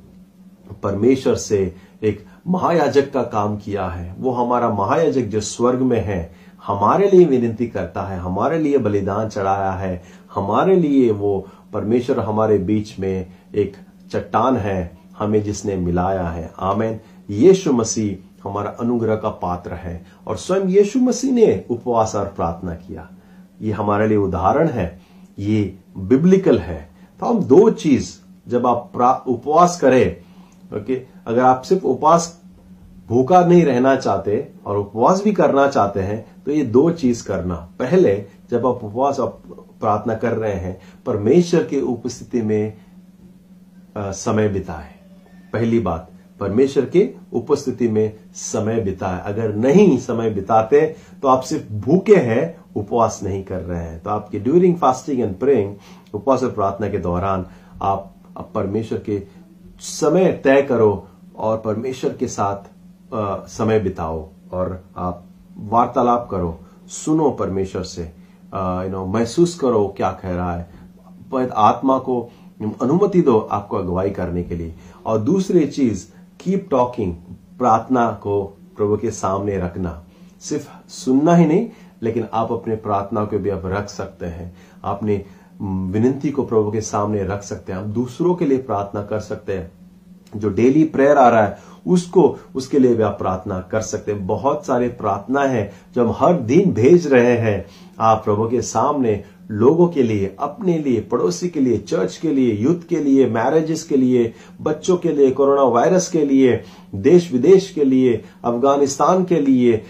[0.82, 6.32] परमेश्वर से एक महायाजक का काम किया है। वो हमारा महायाजक जो स्वर्ग में है,
[6.66, 10.02] हमारे लिए विनती करता है, हमारे लिए बलिदान चढ़ाया है,
[10.34, 13.76] हमारे लिए वो परमेश्वर हमारे बीच में एक
[14.12, 20.36] चट्टान है, हमें जिसने मिलाया है। आमेन। यीशु मसीह हमारा अनुग्रह का पात्र है और
[20.36, 23.08] स्वयं यीशु मसीह ने उपवास और प्रार्थना किया।
[23.62, 25.00] ये हमारे लिए उदाहरण है,
[25.38, 30.16] ये बिब्लिकल है। तो हम दो चीज़ जब आप उपवास करें
[30.72, 32.36] ओके अगर आप सिर्फ़ उपवास
[33.08, 37.54] भूखा नहीं रहना चाहते और उपवास भी करना चाहते हैं तो ये दो चीज़ करना।
[37.78, 38.14] पहले
[38.50, 42.72] जब आप उपवास प्रार्थना कर रहे हैं परमेश्वर की उपस्थिति में
[43.96, 44.94] आ, समय बिताए।
[45.52, 46.08] पहली बात
[46.40, 50.80] परमेश्वर के उपस्थिति में समय बिताए। अगर नहीं समय बिताते
[51.22, 55.38] तो आप सिर्फ़ भूखे हैं उपवास नहीं कर रहे हैं। तो आपके ड्यूरिंग फास्टिंग एंड
[55.38, 55.74] प्रेइंग
[56.14, 57.46] उपवास और प्रार्थना के दौरान
[57.82, 59.22] आप, आप परमेश्वर के
[59.80, 65.24] समय तय करो और परमेश्वर के साथ आ, समय बिताओ और आप
[65.58, 72.20] वार्तालाप करो सुनो परमेश्वर से। यू नो महसूस करो क्या कह रहा है। आत्मा को
[72.82, 74.74] अनुमति दो आपको अगुवाई करने के लिए।
[75.06, 76.06] और दूसरी चीज़
[76.40, 77.14] कीप टॉकिंग
[77.58, 78.42] प्रार्थना को
[78.76, 80.02] प्रभु के सामने रखना।
[80.40, 81.68] सिर्फ़ सुनना ही नहीं
[82.02, 85.24] लेकिन आप अपने प्रार्थना को भी आप रख सकते हैं। अपने
[85.62, 89.52] विनंती को प्रभु के सामने रख सकते हैं। आप दूसरों के लिए प्रार्थना कर सकते
[89.52, 89.72] हैं।
[90.36, 94.26] जो डेली प्रेयर आ रहा है, उसको, उसके लिए भी आप प्रार्थना कर सकते हैं।
[94.26, 97.66] बहुत सारे प्रार्थना है, जो हम हर दिन भेज रहे हैं।
[98.00, 102.54] आप प्रभु के सामने लोगों के लिए, अपने लिए, पड़ोसी के लिए, चर्च के लिए
[102.54, 106.62] यूथ के लिए मैरिजेस के लिए, बच्चों के लिए, कोरोना वायरस के लिए,
[106.94, 109.84] देश विदेश के लिए, अफ़गानिस्तान के लिए,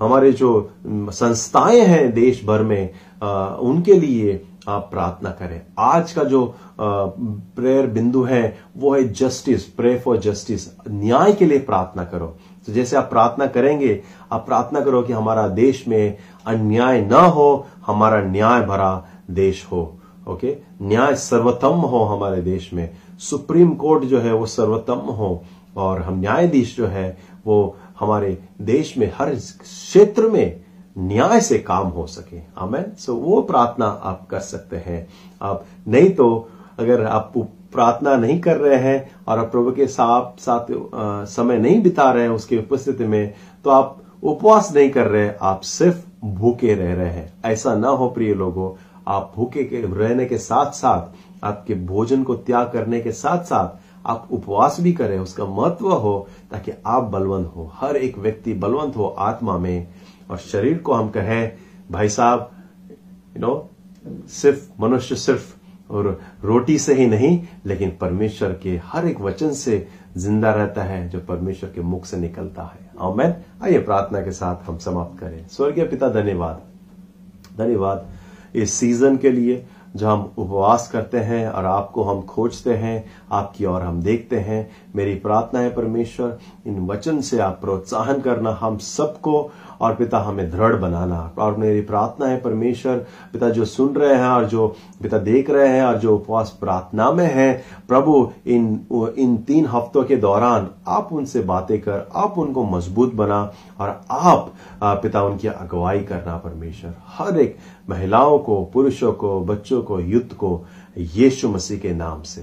[0.00, 2.90] हमारे जो संस्थाएँ हैं देश भर में
[3.56, 9.98] उनके लिए आप प्रार्थना करें। आज का जो प्रेयर बिंदु है, वो है जस्टिस प्रे
[9.98, 12.26] फॉर जस्टिस न्याय के लिए प्रार्थना करो।
[12.66, 17.66] तो जैसे आप प्रार्थना करेंगे, आप प्रार्थना करो कि हमारा देश में अन्याय ना हो,
[17.86, 20.58] हमारा न्याय भरा देश हो। ओके?
[20.82, 25.44] न्याय सर्वोत्तम हो हमारे देश में। सुप्रीम कोर्ट जो है, वो सर्वोत्तम हो।
[25.76, 30.59] और हम न्यायाधीश जो है, वो हमारे देश में हर क्षेत्र में
[30.96, 35.06] न्याय से काम हो सके। आमेन सो वो प्रार्थना आप कर सकते हैं।
[35.42, 36.48] आप, नहीं तो
[36.78, 37.32] अगर आप
[37.72, 40.66] प्रार्थना नहीं कर रहे हैं और आप प्रभु के साथ साथ
[41.26, 45.60] समय नहीं बिता रहे हैं, उसकी उपस्थिति में तो आप उपवास नहीं कर रहे आप
[45.60, 48.72] सिर्फ़ भूखे रह रहे हैं। ऐसा ना हो प्रिय लोगों,
[49.08, 53.78] आप भूखे के, रहने के साथ साथ, आपके भोजन को त्याग करने के साथ साथ,
[54.06, 58.96] आप उपवास भी करें। उसका महत्व हो ताकि आप बलवंत हो। हर एक व्यक्ति बलवंत
[58.96, 59.86] हो आत्मा में।
[60.30, 61.52] और शरीर को हम कहें,
[61.90, 62.50] भाई साहब
[63.36, 63.70] यू नो
[64.30, 65.54] सिर्फ़ मनुष्य सिर्फ़
[65.90, 66.06] और
[66.44, 71.20] रोटी से ही नहीं, लेकिन परमेश्वर के हर एक वचन से ज़िंदा रहता है, जो
[71.20, 75.84] परमेश्वर के मुख से निकलता है। मैं आइए प्रार्थना के साथ हम समाप्त करें। स्वर्गीय
[75.84, 76.62] पिता, धन्यवाद।
[77.58, 78.08] धन्यवाद
[78.54, 79.64] इस सीज़न के लिए,
[79.96, 84.70] जो हम उपवास करते हैं और आपको हम खोजते हैं, आपकी ओर हम देखते हैं।
[84.96, 90.50] मेरी प्रार्थना है परमेश्वर, इन वचन से आप प्रोत्साहन करना हम सबको और पिता हमें
[90.50, 92.96] दृढ़ बनाना। और मेरी प्रार्थना है परमेश्वर,
[93.32, 97.10] पिता जो सुन रहे हैं और जो पिता देख रहे हैं और जो उपवास प्रार्थना
[97.12, 98.86] में है, प्रभु, इन
[99.18, 104.52] इन तीन हफ्तों के दौरान आप उनसे बातें कर, आप उनको मज़बूत बना और आप
[104.82, 107.56] पिता, उनकी अगुवाई करना परमेश्वर। हर एक
[107.90, 110.64] महिलाओं को, पुरुषों को, बच्चों को, युद्ध को
[110.98, 112.42] यीशु मसीह के नाम से।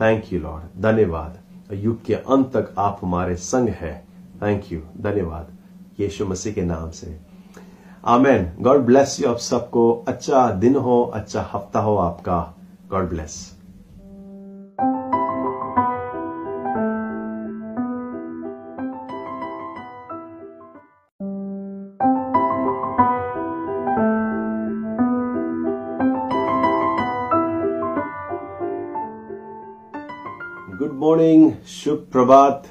[0.00, 1.38] थैंक यू लॉर्ड धन्यवाद।
[1.72, 4.04] युग के अंत तक आप हमारे संग है।
[4.42, 5.57] थैंक यू धन्यवाद।
[6.00, 7.18] यीशु मसीह के नाम से।
[8.04, 12.54] आमेन। गॉड ब्लेस यू आप सबको। अच्छा दिन हो अच्छा हफ़्ता हो आपका।
[12.90, 13.54] God bless.
[30.78, 32.66] गुड मॉर्निंग, शुभ प्रभात।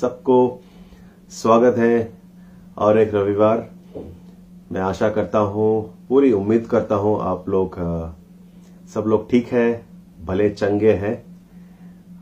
[0.00, 0.60] सबको
[1.30, 2.13] स्वागत है।
[2.76, 3.68] और एक रविवार
[4.72, 7.76] मैं आशा करता हूँ पूरी उम्मीद करता हूँ आप लोग
[8.94, 9.66] सब लोग ठीक है
[10.26, 11.14] भले चंगे हैं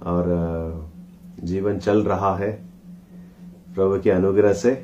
[0.07, 0.27] और
[1.45, 2.51] जीवन चल रहा है
[3.75, 4.75] प्रभु के अनुग्रह से।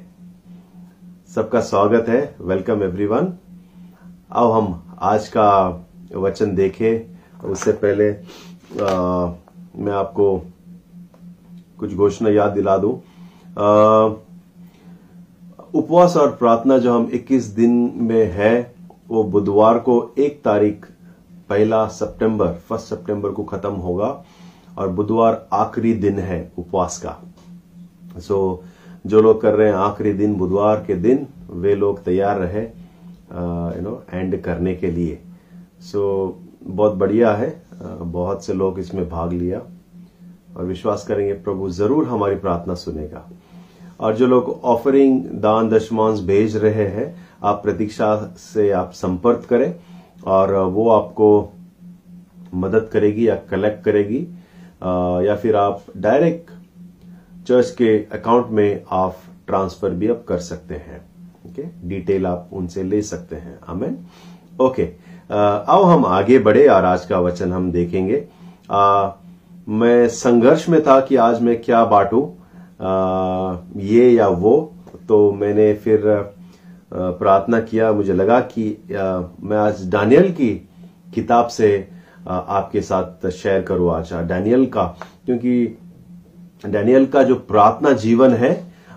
[1.35, 3.33] सबका स्वागत है वेलकम एवरीवन
[4.31, 5.49] अब हम आज का
[6.15, 9.33] वचन देखें उससे पहले आ,
[9.77, 10.37] मैं आपको
[11.79, 12.95] कुछ घोषणा याद दिला दूँ।
[15.75, 18.75] उपवास और प्रार्थना जो हम 21 दिन में है
[19.09, 20.85] वो बुधवार को एक तारीख
[21.49, 24.07] पहला सितंबर फ़र्स्ट सितंबर को खत्म होगा
[24.79, 27.17] और बुधवार आखिरी दिन है उपवास का।
[28.21, 28.39] सो
[29.07, 33.83] जो लोग कर रहे हैं आखिरी दिन बुधवार के दिन वे लोग तैयार रहे यू
[33.83, 35.19] नो एंड करने के लिए।
[35.83, 39.59] सो so, बहुत बढ़िया है uh, बहुत से लोग इसमें भाग लिया
[40.57, 43.29] और विश्वास करेंगे प्रभु ज़रूर हमारी प्रार्थना सुनेगा।
[44.01, 49.75] और जो लोग ऑफरिंग दान दशमांश भेज रहे हैं आप प्रतीक्षा से आप संपर्क करें
[50.27, 51.29] और वो आपको
[52.55, 54.27] मदद करेगी या कलेक्ट करेगी।
[55.27, 56.51] या फिर आप डायरेक्ट
[57.47, 61.01] चर्च के अकाउंट में आप ट्रांसफ़र भी आप कर सकते हैं।
[61.47, 63.97] ओके डिटेल आप उनसे ले सकते हैं। आमेन
[64.61, 64.89] ओके
[65.31, 68.25] आओ हम आगे बढ़े और आज का वचन हम देखेंगे।
[68.71, 69.11] आ,
[69.69, 72.21] मैं संघर्ष में था कि आज मैं क्या बांटू?
[72.81, 74.55] ये या वो
[75.09, 76.03] तो मैंने फिर
[76.93, 80.51] प्रार्थना किया, मुझे लगा कि मैं आज डैनियल की
[81.15, 81.89] किताब से
[82.29, 84.85] आपके साथ शेयर करूँ आज डैनियल का।
[85.27, 85.65] क्योंकि
[86.65, 88.53] डैनियल का जो प्रार्थना जीवन है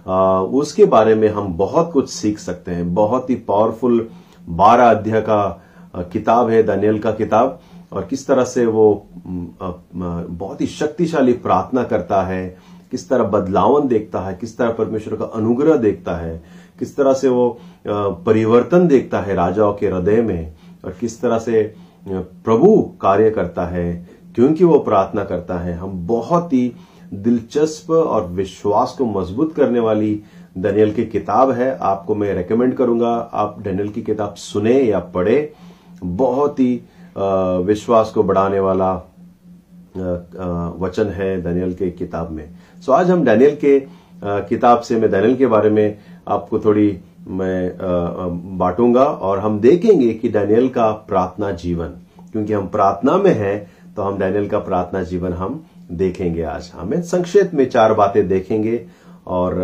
[0.05, 4.07] उसके बारे में हम बहुत कुछ सीख सकते हैं। बहुत ही पावरफुल
[4.49, 7.59] बारह अध्याय का किताब है दानियल का किताब।
[7.91, 12.57] और किस तरह से वो बहुत ही शक्तिशाली प्रार्थना करता है
[12.91, 16.41] किस तरह बदलावन देखता है, किस तरह परमेश्वर का अनुग्रह देखता है,
[16.79, 20.53] किस तरह से वो परिवर्तन देखता है राजाओं के हृदय में,
[20.85, 21.63] और किस तरह से
[22.05, 26.71] प्रभु कार्य करता है, क्योंकि वो प्रार्थना करता है। हम बहुत ही
[27.13, 30.21] दिलचस्प और विश्वास को मज़बूत करने वाली
[30.57, 35.53] डैनियल की किताब है। आपको मैं रेकमेंड करूँगा। आप डैनियल की किताब सुने या पढ़े,
[36.03, 36.81] बहुत ही
[37.65, 38.93] विश्वास को बढ़ाने वाला
[40.79, 42.49] वचन है डैनियल के किताब में।
[42.81, 43.79] सो आज हम डैनियल के
[44.49, 50.29] किताब से, मैं डैनियल के बारे में आपको थोड़ी, मैं बांटूँगा और हम देखेंगे कि
[50.29, 51.93] डैनियल का प्रार्थना जीवन।
[52.31, 57.01] क्योंकि हम प्रार्थना में हैं तो हम डैनियल का प्रार्थना जीवन हम देखेंगे आज। हमें
[57.03, 58.85] संक्षेप में चार बातें देखेंगे
[59.27, 59.59] और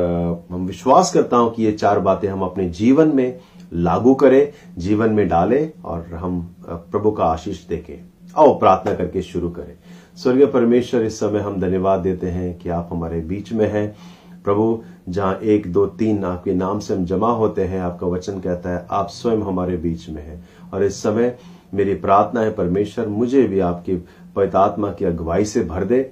[0.52, 3.40] हम विश्वास करता हूँ कि ये चार बातें हम अपने जीवन में
[3.74, 7.98] लागू करें, जीवन में डालें और हम प्रभु का आशीष देखें।
[8.38, 9.74] आओ प्रार्थना करके शुरू करें।
[10.18, 13.96] स्वर्गीय परमेश्वर, इस समय हम धन्यवाद देते हैं कि आप हमारे बीच में हैं।
[14.44, 18.70] प्रभु, जहाँ एक, दो, तीन आपके नाम से हम जमा होते हैं, आपका वचन कहता
[18.70, 21.38] है, आप स्वयं हमारे बीच में हैं। और इस समय
[21.74, 23.96] मेरी प्रार्थना है, परमेश्वर, मुझे भी आपकी
[24.36, 26.12] पवित्र आत्मा की अगुवाई से भर दे।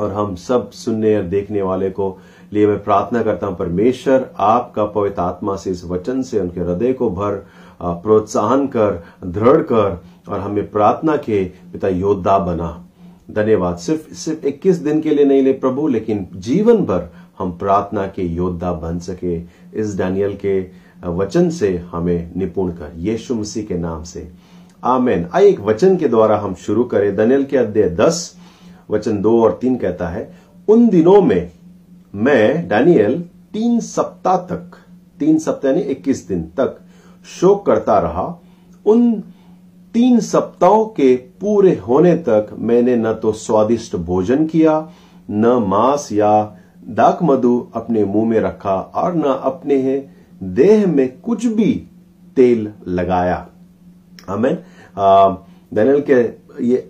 [0.00, 2.18] और हम सब सुनने और देखने वाले को
[2.52, 6.92] लिए मैं प्रार्थना करता हूँ, परमेश्वर, आपका पवित्र आत्मा से इस वचन से उनके हृदय
[6.92, 7.46] को भर
[7.82, 12.84] प्रोत्साहन कर, दृढ़ कर, और हमें प्रार्थना के पिता योद्धा बना।
[13.30, 18.06] धन्यवाद। सिर्फ़ सिर्फ़ 21 दिन के लिए नहीं ले प्रभु, लेकिन जीवन भर हम प्रार्थना
[18.06, 19.36] के योद्धा बन सके।
[19.74, 20.66] इस डैनियल के
[21.04, 24.28] वचन से हमें निपुण कर, यीशु मसीह के नाम से।
[24.84, 28.36] आमेन। आइए एक वचन के द्वारा हम शुरू करें। दनियल के अध्याय दस,
[28.90, 30.32] वचन दो और तीन कहता है,
[30.68, 31.50] उन दिनों में
[32.14, 33.20] मैं डैनियल
[33.52, 34.70] तीन सप्ताह तक,
[35.18, 36.80] तीन सप्ताह यानी इक्कीस दिन तक
[37.40, 38.42] शोक करता रहा।
[38.86, 39.22] उन
[39.94, 44.88] तीन सप्ताह के पूरे होने तक मैंने न तो स्वादिष्ट भोजन किया,
[45.30, 46.32] न मांस या
[46.90, 49.96] दाक मधु अपने मुँह में रखा और न अपने
[50.40, 51.72] देह में कुछ भी
[52.36, 53.46] तेल लगाया।
[54.28, 54.54] हमें
[54.96, 56.22] दनियल के
[56.64, 56.88] ये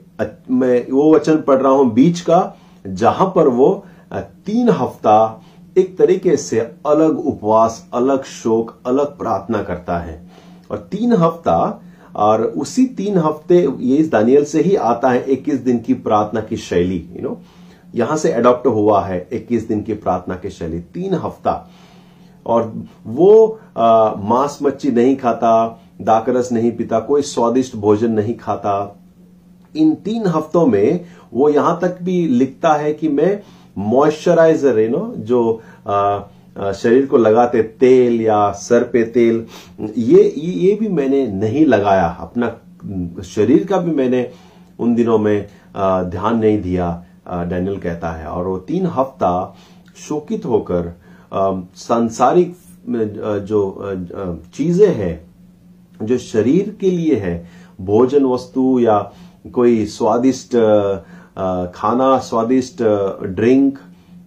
[0.52, 5.42] मैं वो वचन पढ़ रहा हूँ बीच का, जहाँ पर वो तीन हफ़्ता
[5.76, 10.22] एक तरीके से अलग उपवास, अलग शोक, अलग प्रार्थना करता है।
[10.70, 11.84] और तीन हफ़्ता
[12.18, 16.40] और उसी तीन हफ़्ते ये इस दानियल से ही आता है 21 दिन की प्रार्थना
[16.40, 17.38] की शैली यू नो
[17.94, 21.52] यहाँ से अडॉप्ट हुआ है 21 दिन की प्रार्थना की शैली तीन हफ़्ता।
[22.46, 22.72] और
[23.06, 25.52] वो मांस मच्छी नहीं खाता
[26.02, 28.74] दाकरस नहीं पीता कोई स्वादिष्ट भोजन नहीं खाता।
[29.74, 33.40] इन तीन हफ्तों में वो यहाँ तक भी लिखता है कि मैं
[33.78, 36.20] मॉइस्चराइजर यू नो जो आ,
[36.58, 39.44] शरीर को लगाते तेल या सर पे तेल,
[39.88, 42.48] ये ये भी मैंने नहीं लगाया। अपना
[43.24, 44.30] शरीर का भी मैंने
[44.78, 46.90] उन दिनों में ध्यान नहीं दिया
[47.28, 49.56] डैनियल कहता है। और वो तीन हफ़्ता
[49.98, 50.92] शोकित होकर
[51.76, 52.54] सांसारिक
[53.46, 53.60] जो
[54.54, 55.20] चीज़ें हैं,
[56.00, 57.48] जो शरीर के लिए है,
[57.80, 58.98] भोजन वस्तु या
[59.54, 60.54] कोई स्वादिष्ट
[61.74, 62.82] खाना, स्वादिष्ट
[63.24, 63.78] ड्रिंक,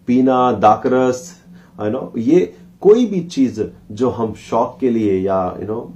[0.07, 1.40] पीना, दाकरस
[1.83, 5.93] यू नो ये कोई भी चीज़ जो हम शौक के लिए या यू नो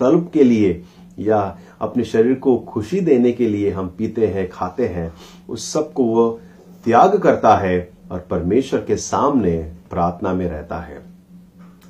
[0.00, 0.82] तलब के लिए
[1.18, 5.12] या अपने शरीर को खुशी देने के लिए हम पीते हैं, खाते हैं,
[5.48, 6.40] उस सबको वो
[6.84, 11.02] त्याग करता है और परमेश्वर के सामने प्रार्थना में रहता है।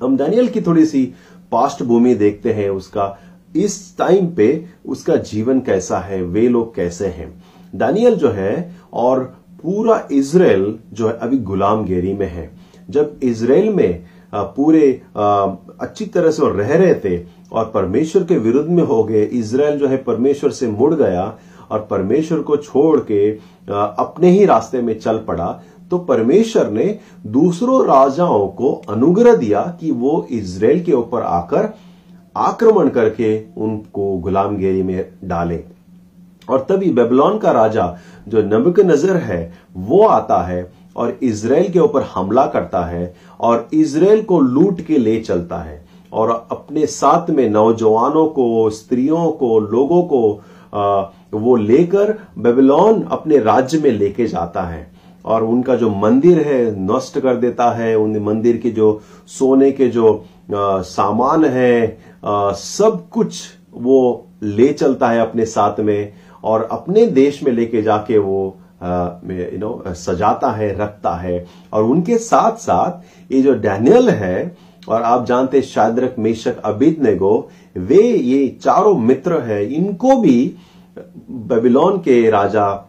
[0.03, 1.13] हम दानियल की थोड़ी सी
[1.51, 3.17] पास्ट भूमि देखते हैं, उसका,
[3.55, 7.43] इस टाइम पे उसका जीवन कैसा है, वे लोग कैसे हैं।
[7.75, 12.49] दानियल जो है और पूरा इसराइल जो है अभी गुलामगिरी में है।
[12.89, 17.17] जब इसराइल में पूरे अच्छी तरह से रह रहे थे
[17.51, 21.23] और परमेश्वर के विरुद्ध में हो गए इसराइल जो है परमेश्वर से मुड़ गया
[21.71, 23.29] और परमेश्वर को छोड़ के
[23.71, 25.51] अपने ही रास्ते में चल पड़ा
[25.91, 26.85] तो परमेश्वर ने
[27.27, 31.73] दूसरों राजाओं को अनुग्रह दिया कि वो इसराइल के ऊपर आकर
[32.35, 35.63] आक्रमण करके उनको गुलामगिरी में डाले।
[36.49, 37.95] और तभी बेबलॉन का राजा
[38.27, 39.41] जो नबक नज़र है
[39.75, 44.97] वो आता है और इसराइल के ऊपर हमला करता है और इसराइल को लूट के
[44.97, 50.41] ले चलता है और अपने साथ में नौजवानों को स्त्रियों को लोगों को
[50.73, 51.01] आ,
[51.33, 54.89] वो लेकर बेबीलोन अपने राज्य में लेके जाता है
[55.25, 59.87] और उनका जो मंदिर है नष्ट कर देता है। उन मंदिर के जो सोने के
[59.87, 60.13] जो
[60.55, 63.41] आ, सामान है आ, सब कुछ
[63.73, 69.57] वो ले चलता है अपने साथ में। और अपने देश में लेके जाके वो यू
[69.59, 74.55] नो सजाता है, रखता है। और उनके साथ साथ ये जो डैनियल है,
[74.87, 80.53] और आप जानते शायदरक मेशक, अबिद नेगो, वे ये चारों मित्र है। इनको भी
[80.97, 82.87] बेबीलोन के राजा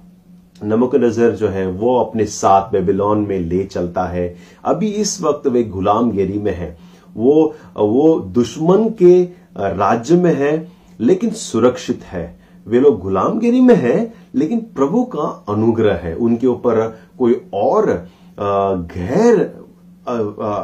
[0.61, 4.35] नमक नज़र जो है, वो अपने साथ बेबीलोन में ले चलता है।
[4.65, 6.77] अभी इस वक्त वे गुलामगिरी में है।
[7.17, 9.23] वो वो दुश्मन के
[9.57, 10.69] राज्य में है,
[11.01, 16.87] लेकिन सुरक्षित है। वे लोग गुलामगिरी में है, लेकिन प्रभु का अनुग्रह है। उनके ऊपर
[17.19, 17.87] कोई और
[18.41, 19.41] गैर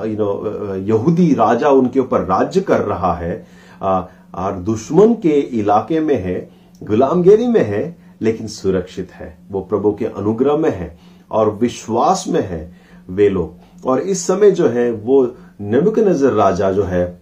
[0.07, 3.47] यू नो यहूदी राजा उनके ऊपर राज्य कर रहा है।
[3.83, 6.49] और दुश्मन के इलाके में है,
[6.83, 10.97] गुलामगिरी में है, लेकिन सुरक्षित है। वो प्रभु के अनुग्रह में है
[11.31, 12.71] और विश्वास में है
[13.09, 15.23] वे लोग। और इस समय जो है, वो
[15.63, 17.21] नज़र राजा जो है,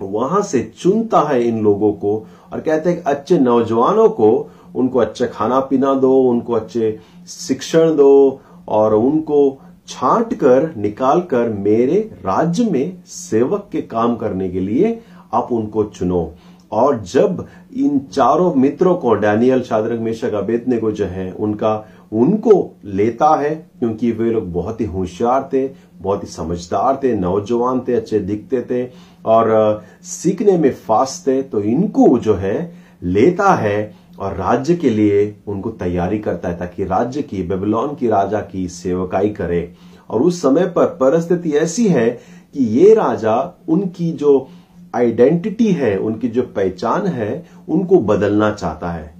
[0.00, 5.26] वहाँ से चुनता है इन लोगों को और कहते हैं अच्छे नौजवानों को उनको अच्छा
[5.26, 12.64] खाना पीना दो, उनको अच्छे शिक्षण दो और उनको छांट कर निकाल कर मेरे राज्य
[12.64, 15.00] में सेवक के काम करने के लिए
[15.34, 16.32] आप उनको चुनो।
[16.72, 21.76] और जब इन चारों मित्रों को, डैनियल शादरक मेशक अबेदने को जो है, उनका
[22.12, 22.52] उनको
[22.84, 25.66] लेता है, क्योंकि वे लोग बहुत ही होशियार थे,
[25.98, 28.84] बहुत ही समझदार थे, नौजवान थे, अच्छे दिखते थे,
[29.24, 35.34] और सीखने में फास्ट थे तो इनको जो है, लेता है और राज्य के लिए
[35.46, 39.72] उनको तैयारी करता है, ताकि राज्य की, बेबीलोन की राजा की सेवकाई करे।
[40.10, 43.36] और उस समय पर परिस्थिति ऐसी है कि ये राजा
[43.68, 44.48] उनकी जो
[44.94, 49.14] आइडेंटिटी है, उनकी जो पहचान है, उनको बदलना चाहता है।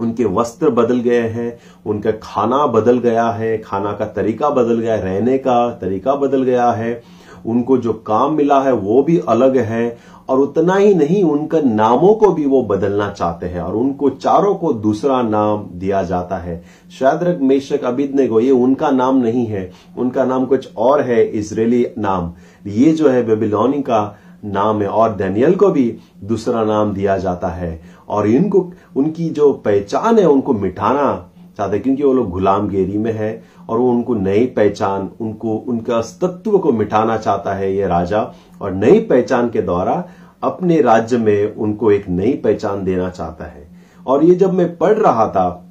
[0.00, 4.94] उनके वस्त्र बदल गए हैं, उनका खाना बदल गया है, खाना का तरीका बदल गया
[4.94, 7.02] है, रहने का तरीका बदल गया है,
[7.46, 12.14] उनको जो काम मिला है वो भी अलग है, और उतना ही नहीं, उनका नामों
[12.14, 16.62] को भी वो बदलना चाहते हैं, और उनको चारों को दूसरा नाम दिया जाता है।
[16.98, 21.86] शायद मेशक अबिदने को ये उनका नाम नहीं है, उनका नाम कुछ और है, इसराइली
[21.98, 22.32] नाम।
[22.66, 27.48] ये जो है बेबीलोनी का नाम है, और डैनियल को भी दूसरा नाम दिया जाता
[27.48, 27.80] है।
[28.10, 33.12] और इनको उनकी जो पहचान है उनको मिटाना चाहते हैं क्योंकि वो लोग गुलामगिरी में
[33.12, 38.34] है और वो उनको नई पहचान उनको उनका अस्तित्व को मिटाना चाहता है ये राजा
[38.62, 40.04] और नई पहचान के द्वारा
[40.42, 43.68] अपने राज्य में उनको एक नई पहचान देना चाहता है।
[44.06, 45.66] और ये जब मैं पढ़ रहा था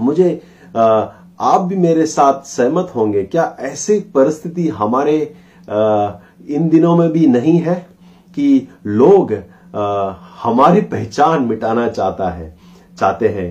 [0.00, 0.42] मुझे
[0.76, 0.82] आ,
[1.40, 5.34] आप भी मेरे साथ सहमत होंगे क्या ऐसी परिस्थिति हमारे
[5.70, 6.10] आ,
[6.48, 7.86] इन दिनों में भी नहीं है
[8.34, 9.32] कि लोग
[9.76, 12.54] आ, हमारी पहचान मिटाना चाहता है
[12.98, 13.48] चाहते हैं।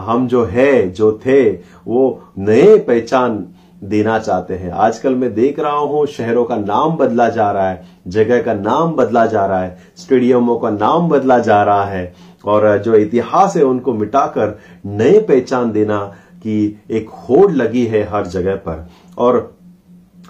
[0.00, 1.40] हम जो है जो थे
[1.86, 2.02] वो
[2.38, 3.46] नए पहचान
[3.84, 7.84] देना चाहते हैं। आजकल मैं देख रहा हूँ शहरों का नाम बदला जा रहा है
[8.08, 12.12] जगह का नाम बदला जा रहा है स्टेडियमों का नाम बदला जा रहा है
[12.44, 15.98] और जो इतिहास है उनको मिटाकर नए पहचान देना
[16.42, 18.86] की एक होड़ लगी है हर जगह पर।
[19.18, 19.56] और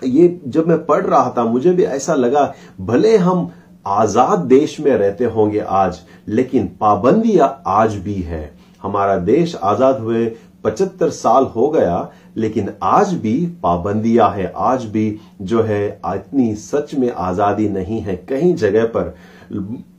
[0.05, 3.51] ये जब मैं पढ़ रहा था मुझे भी ऐसा लगा भले हम
[3.88, 8.51] आज़ाद देश में रहते होंगे आज, लेकिन पाबंदियाँ आज भी है।
[8.83, 10.24] हमारा देश आज़ाद हुए
[10.64, 16.94] पचहत्तर साल हो गया, लेकिन आज भी पाबंदियाँ है, आज भी जो है इतनी सच
[16.94, 19.14] में आज़ादी नहीं है। कहीं जगह पर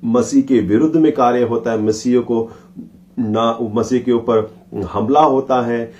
[0.08, 2.49] मसीह के विरुद्ध में कार्य होता है, मसीह को
[3.19, 4.49] ना, मसीह के ऊपर
[4.86, 5.91] हमला होता है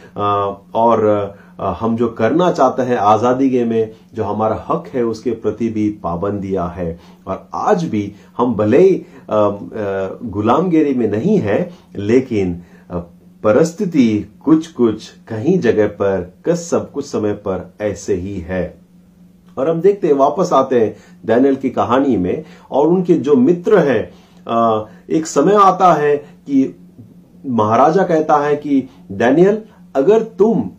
[0.76, 1.38] और
[1.80, 5.90] हम जो करना चाहते हैं आज़ादी के में, जो हमारा हक है, उसके प्रति भी
[6.04, 12.62] पाबंदियाँ है। और आज भी हम भले ही गुलामगिरी में नहीं है, लेकिन
[13.44, 14.08] परिस्थिति
[14.46, 18.64] कुछ कुछ कहीं जगह पर, कस सब कुछ समय पर ऐसे ही है।
[19.58, 20.96] और हम देखते हैं, वापस आते हैं
[21.26, 24.02] डैनियल की कहानी में, और उनके जो मित्र हैं
[25.10, 26.64] एक समय आता है कि
[27.46, 29.62] महाराजा कहता है कि, डैनियल,
[29.96, 30.70] अगर तुम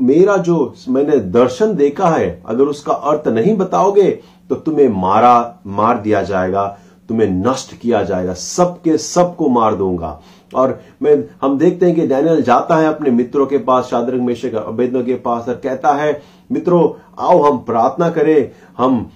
[0.00, 4.10] मेरा जो मैंने दर्शन देखा है, अगर उसका अर्थ नहीं बताओगे
[4.50, 6.66] तो तुम्हें मारा, मार दिया जाएगा,
[7.08, 10.20] तुम्हें नष्ट किया जाएगा, सबके सबको मार दूँगा।
[10.54, 14.54] और मैं, हम देखते हैं कि डैनियल जाता है अपने मित्रों के पास, शादरंग मेशक
[14.54, 19.10] अबेदनो के पास और कहता है, मित्रों, आओ हम प्रार्थना करें, हम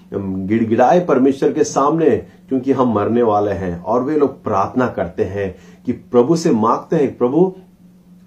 [0.47, 2.11] गिड़गिड़ाए परमेश्वर के सामने,
[2.49, 5.55] क्योंकि हम मरने वाले हैं। और वे लोग प्रार्थना करते हैं
[5.87, 7.55] कि प्रभु से मांगते हैं, प्रभु,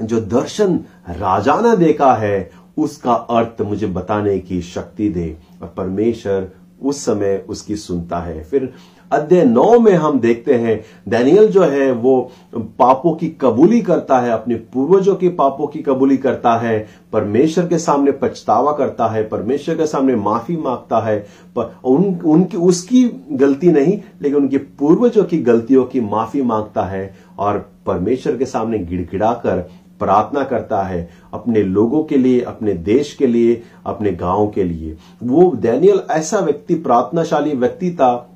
[0.03, 6.47] जो दर्शन राजा ने देखा है, उसका अर्थ मुझे बताने की शक्ति दे। और परमेश्वर
[6.83, 8.73] उस समय उसकी सुनता है। फिर
[9.11, 14.31] अध्याय नौ में हम देखते हैं डैनियल जो है, वो पापों की कबूली करता है,
[14.31, 19.75] अपने पूर्वजों के पापों की कबूली करता है, परमेश्वर के सामने पछतावा करता है, परमेश्वर
[19.75, 21.19] के सामने माफ़ी माँगता है,
[21.55, 27.15] पर उन, उनकी, उसकी गलती नहीं, लेकिन उनके पूर्वजों की गलतियों की माफ़ी माँगता है
[27.39, 33.13] और परमेश्वर के सामने गिड़गिड़ा कर प्रार्थना करता है, अपने लोगों के लिए, अपने देश
[33.13, 38.27] के लिए, अपने गाँव के लिए। वो डैनियल ऐसा व्यक्ति, प्रार्थनाशाली व्यक्ति था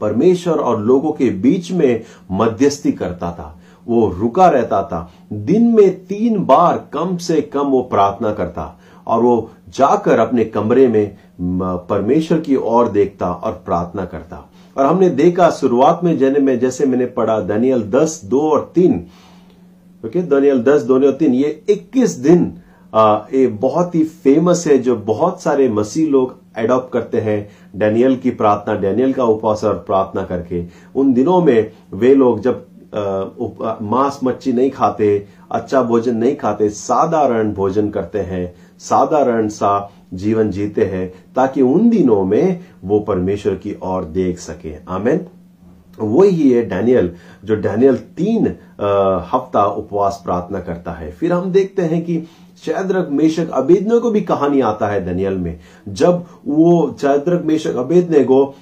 [0.00, 6.04] परमेश्वर और लोगों के बीच में मध्यस्थी करता था। वो रुका रहता था। दिन में
[6.06, 11.16] तीन बार कम से कम वो प्रार्थना करता और वो जाकर अपने कमरे में
[11.88, 14.44] परमेश्वर की ओर देखता और प्रार्थना करता।
[14.76, 19.04] और हमने देखा शुरुआत में जने, में जैसे मैंने पढ़ा दनियल दस, दो और तीन।
[20.04, 22.52] ओके दनियल दस, दो और तीन, ये इक्कीस दिन
[22.94, 28.30] ये बहुत ही फ़ेमस है जो बहुत सारे मसीह लोग एडॉप्ट करते हैं। डैनियल की
[28.32, 30.64] प्रार्थना डैनियल का उपवास और प्रार्थना करके।
[30.94, 32.66] उन दिनों में वे लोग जब
[33.82, 40.50] मांस मच्छी नहीं खाते अच्छा भोजन नहीं खाते, साधारण भोजन करते हैं। साधारण सा जीवन
[40.50, 45.26] जीते हैं ताकि उन दिनों में वो परमेश्वर की ओर देख सके। आमेन।
[45.98, 47.10] वही है डैनियल
[47.44, 48.46] जो डैनियल तीन
[49.24, 52.16] हफ़्ता उपवास प्रार्थना करता है। फिर हम देखते हैं कि
[52.64, 55.58] चैद्रक मेशक अबेदने को भी कहानी आता है दनियल में।
[55.88, 58.54] जब वो चैद्रक मेशक अबेदने को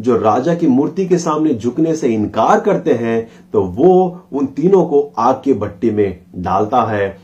[0.00, 4.84] जो राजा की मूर्ति के सामने झुकने से इनकार करते हैं तो वो उन तीनों
[4.86, 7.16] को आग के भट्टी में डालता है।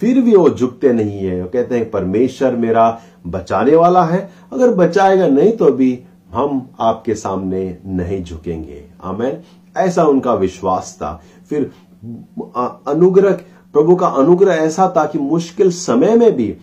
[0.00, 4.74] फिर भी वो झुकते नहीं है। वो कहते हैं, परमेश्वर मेरा बचाने वाला है। अगर
[4.74, 5.98] बचाएगा नहीं तो भी
[6.32, 9.36] हम आपके सामने नहीं झुकेंगे। आमेन।
[9.76, 11.70] ऐसा उनका विश्वास था। फिर
[12.86, 13.38] अनुग्रह
[13.74, 16.56] प्रभु का अनुग्रह ऐसा था कि मुश्किल समय में भी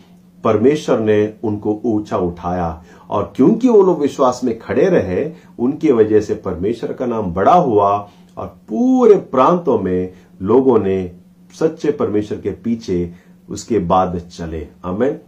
[0.43, 6.21] परमेश्वर ने उनको ऊँचा उठाया। और क्योंकि वो लोग विश्वास में खड़े रहे, उनकी वजह
[6.21, 11.11] से परमेश्वर का नाम बड़ा हुआ और पूरे प्रांतों में लोगों ने
[11.59, 13.13] सच्चे परमेश्वर के पीछे
[13.49, 15.19] उसके बाद चले। हमें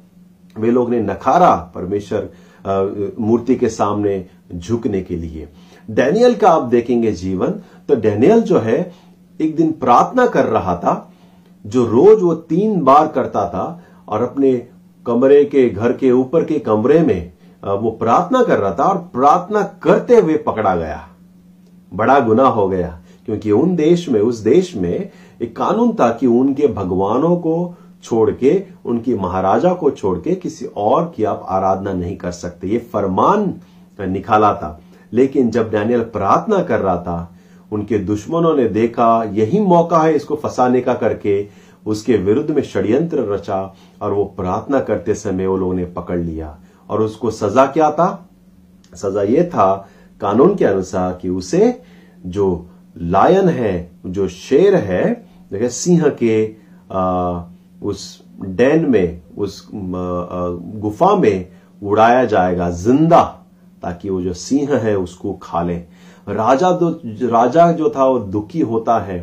[0.58, 2.30] वे लोग ने नखारा परमेश्वर
[3.20, 4.26] मूर्ति के सामने
[4.56, 5.48] झुकने के लिए।
[5.90, 7.52] डैनियल का आप देखेंगे जीवन।
[7.88, 8.94] तो डैनियल जो है,
[9.42, 11.14] एक दिन प्रार्थना कर रहा था।
[11.66, 14.54] जो रोज वो तीन बार करता था और अपने
[15.06, 17.32] कमरे के, घर के ऊपर के कमरे में
[17.64, 21.08] वो प्रार्थना कर रहा था और प्रार्थना करते हुए पकड़ा गया।
[21.94, 25.10] बड़ा गुना हो गया, क्योंकि उन देश में, उस देश में
[25.42, 30.66] एक कानून था कि उनके भगवानों को छोड़ के, उनकी महाराजा को छोड़ के किसी
[30.66, 33.54] और की आप आराधना नहीं कर सकते। ये फरमान
[34.00, 34.80] निकाला था।
[35.14, 37.36] लेकिन जब डैनियल प्रार्थना कर रहा था
[37.72, 41.48] उनके दुश्मनों ने देखा यही मौका है इसको फंसाने का करके।
[41.86, 43.62] उसके विरुद्ध में षड्यंत्र रचा
[44.02, 46.58] और वो प्रार्थना करते समय वो लोगों ने पकड़ लिया।
[46.90, 48.30] और उसको सजा क्या था?
[48.94, 49.76] सजा ये था
[50.22, 51.82] कानून के अनुसार कि उसे
[52.26, 55.04] जो लायन है जो शेर है
[55.52, 56.56] देखिए सिंह के
[56.92, 57.44] आ,
[57.82, 61.48] उस डैन में उस गुफा में
[61.82, 63.22] उड़ाया जाएगा ज़िंदा
[63.84, 65.78] ताकि वो जो सिंह है उसको खा ले।
[66.30, 66.90] राजा तो
[67.28, 69.20] राजा जो था वो दुखी होता है,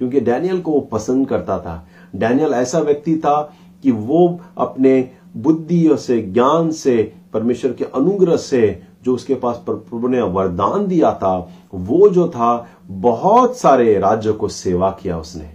[0.00, 1.86] क्योंकि डैनियल को वो पसंद करता था।
[2.16, 3.40] डैनियल ऐसा व्यक्ति था
[3.84, 10.08] कि वो अपने बुद्धि से, ज्ञान से, परमेश्वर के अनुग्रह से, जो उसके पास प्रभु
[10.08, 11.36] ने वरदान दिया था,
[11.74, 15.50] वो जो था, बहुत सारे राज्यों को सेवा किया उसने।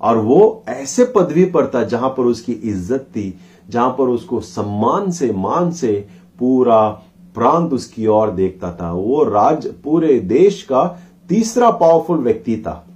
[0.00, 3.34] और वो ऐसे पदवी पर था जहाँ पर उसकी इज़्ज़त थी,
[3.68, 5.92] जहाँ पर उसको सम्मान से, मान से
[6.38, 7.02] पूरा
[7.34, 12.86] प्रांत उसकी ओर देखता था। वो राज पूरे देश का तीसरा पावरफुल व्यक्ति था।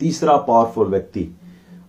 [0.00, 1.28] तीसरा पावरफुल व्यक्ति।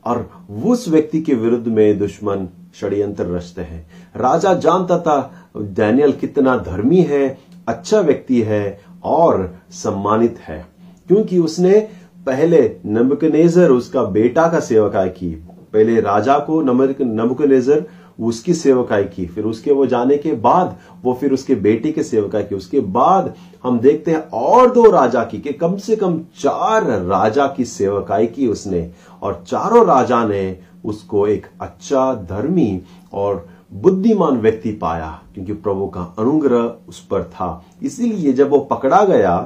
[0.05, 0.29] और
[0.65, 7.01] उस व्यक्ति के विरुद्ध में दुश्मन षड्यंत्र रचते हैं। राजा जानता था, डैनियल कितना धर्मी
[7.01, 7.37] है
[7.67, 10.65] अच्छा व्यक्ति है और सम्मानित है।
[11.07, 11.87] क्योंकि उसने
[12.25, 15.31] पहले नबुकनेजर उसका बेटा का सेवकाई की।
[15.73, 16.61] पहले राजा को
[17.03, 17.85] नबुकनेजर
[18.19, 22.43] उसकी सेवकाई की। फिर उसके वो जाने के बाद, वो फिर उसके बेटे की सेवकाई
[22.43, 23.33] की। उसके बाद
[23.63, 28.27] हम देखते हैं और दो राजा की, कि कम से कम चार राजा की सेवकाई
[28.27, 28.89] की उसने।
[29.21, 32.81] और चारों राजा ने उसको एक अच्छा धर्मी
[33.13, 39.03] और बुद्धिमान व्यक्ति पाया, क्योंकि प्रभु का अनुग्रह उस पर था। इसीलिए जब वो पकड़ा
[39.05, 39.37] गया,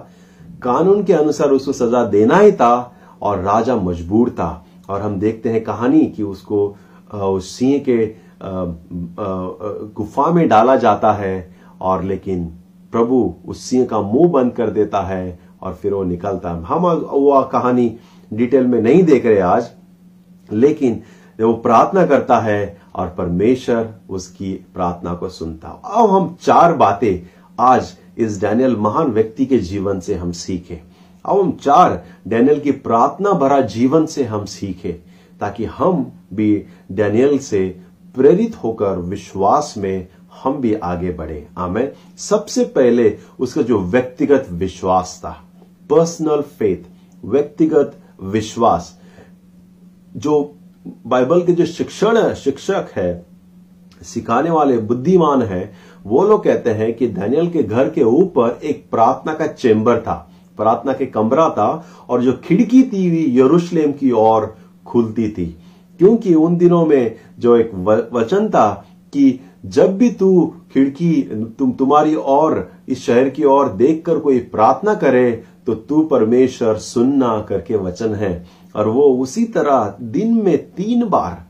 [0.63, 5.49] कानून के अनुसार उसको सजा देना ही था और राजा मजबूर था। और हम देखते
[5.49, 6.76] हैं कहानी कि उसको
[7.13, 8.05] उस सिंह के
[9.95, 12.45] गुफा में डाला जाता है और लेकिन
[12.93, 16.85] प्रभु उस सिंह का मुँह बंद कर देता है और फिर वो निकलता है। हम
[16.85, 17.95] वो कहानी
[18.31, 19.71] डिटेल में नहीं देख रहे आज,
[20.49, 21.01] लेकिन
[21.39, 27.19] वो प्रार्थना करता है और परमेश्वर उसकी प्रार्थना को सुनता अब हम चार बातें
[27.59, 30.77] आज इस डैनियल महान व्यक्ति के जीवन से हम सीखें।
[31.25, 34.93] अब हम चार, डैनियल की प्रार्थना भरा जीवन से हम सीखें,
[35.39, 37.81] ताकि हम भी डैनियल से
[38.18, 40.07] प्रेरित होकर विश्वास में
[40.43, 45.32] हम भी आगे बढ़े। आमें सबसे पहले उसका जो व्यक्तिगत विश्वास था
[45.89, 48.99] पर्सनल फेथ व्यक्तिगत विश्वास,
[50.15, 50.55] जो
[51.07, 53.26] बाइबल के जो शिक्षण है, शिक्षक है,
[54.01, 58.86] सिखाने वाले बुद्धिमान है, वो लोग कहते हैं कि धनियल के घर के ऊपर एक
[58.91, 60.15] प्रार्थना का चेंबर था।
[60.57, 64.55] प्रार्थना के कमरा था और जो खिड़की थी यरूशलेम की ओर
[64.86, 65.55] खुलती थी।
[65.97, 67.71] क्योंकि उन दिनों में जो एक
[68.13, 71.21] वचन था कि जब भी तू खिड़की,
[71.59, 77.45] तुम, तुम्हारी और इस शहर की ओर देखकर कोई प्रार्थना करे तो तू परमेश्वर सुनना
[77.49, 78.45] करके वचन है।
[78.75, 81.47] और वो उसी तरह दिन में तीन बार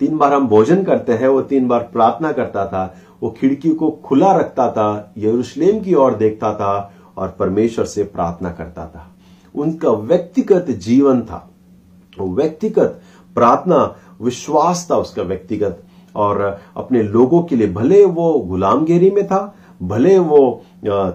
[0.00, 3.90] तीन बार हम भोजन करते हैं, वो तीन बार प्रार्थना करता था, वो खिड़की को
[3.90, 9.08] खुला रखता था, यरूशलेम की ओर देखता था और परमेश्वर से प्रार्थना करता था।
[9.54, 11.48] उनका व्यक्तिगत जीवन था।
[12.20, 13.01] व्यक्तिगत
[13.34, 15.82] प्रार्थना विश्वास था उसका व्यक्तिगत।
[16.16, 16.40] और
[16.76, 20.62] अपने लोगों के लिए भले वो गुलामगिरी में था भले वो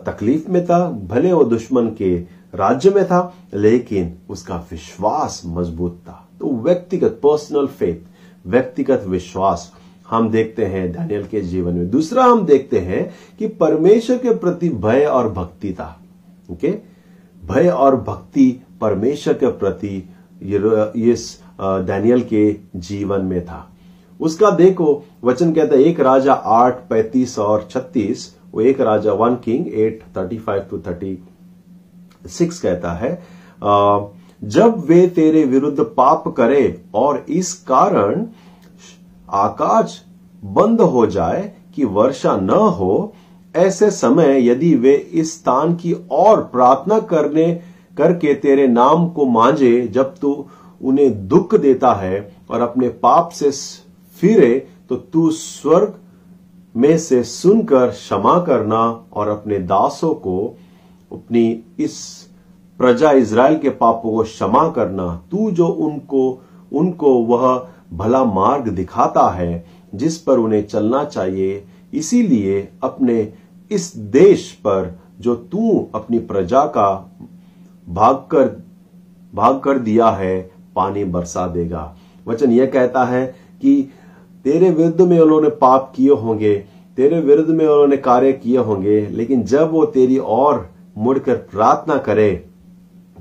[0.06, 2.16] तकलीफ़ में था भले वो दुश्मन के
[2.56, 9.72] राज्य में था लेकिन उसका विश्वास मज़बूत था। तो व्यक्तिगत पर्सनल फेथ व्यक्तिगत विश्वास।
[10.10, 13.10] हम देखते हैं दानियल के जीवन में। दूसरा हम देखते हैं
[13.40, 16.00] कि परमेश्वर के प्रति भय और भक्ति था।
[16.52, 16.72] ओके?
[17.44, 18.52] भय और भक्ति
[18.82, 20.10] परमेश्वर के प्रति।
[20.44, 23.68] ये, इस दानियल के जीवन में था।
[24.20, 29.36] उसका देखो, वचन कहता है, एक राजा आठ, पैतीस और छत्तीस, वो एक राजा one
[29.36, 31.18] king, eight, thirty five to thirty
[32.30, 33.12] six कहता है
[34.42, 38.26] जब वे तेरे विरुद्ध पाप करे और इस कारण
[39.30, 40.02] आकाश
[40.44, 41.42] बंद हो जाए
[41.76, 43.14] कि वर्षा न हो,
[43.56, 47.52] ऐसे समय यदि वे इस स्थान की और प्रार्थना करने,
[47.98, 50.46] करके तेरे नाम को मांझे, जब तू
[50.82, 52.20] उन्हें दुख देता है
[52.50, 53.52] और अपने पाप से
[54.18, 55.94] फिरे तो तू स्वर्ग
[56.76, 58.80] में से सुनकर क्षमा करना
[59.14, 60.56] और अपने दासों को,
[61.12, 61.96] अपनी इस
[62.80, 69.30] प्रजा इसराइल के पापों को क्षमा करना। तू जो उनको उनको वह भला मार्ग दिखाता
[69.30, 69.66] है,
[69.96, 71.64] जिस पर उन्हें चलना चाहिए,
[71.94, 73.34] इसीलिए अपने
[73.72, 76.90] इस देश पर जो तू अपनी प्रजा का
[77.88, 78.56] भाग कर
[79.34, 81.84] भाग कर दिया है पानी बरसा देगा।
[82.28, 83.26] वचन यह कहता है
[83.62, 83.92] कि
[84.44, 86.66] तेरे विरुद्ध में उन्होंने पाप किए होंगे,
[86.96, 92.46] तेरे विरुद्ध में उन्होंने कार्य किए होंगे, लेकिन जब वो तेरी और मुड़कर प्रार्थना करे,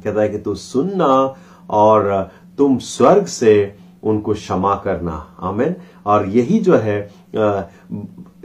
[0.04, 1.34] कहता है कि तू सुनना
[1.70, 5.74] और तुम स्वर्ग से उनको क्षमा करना। आमेन।
[6.06, 7.10] और यही जो है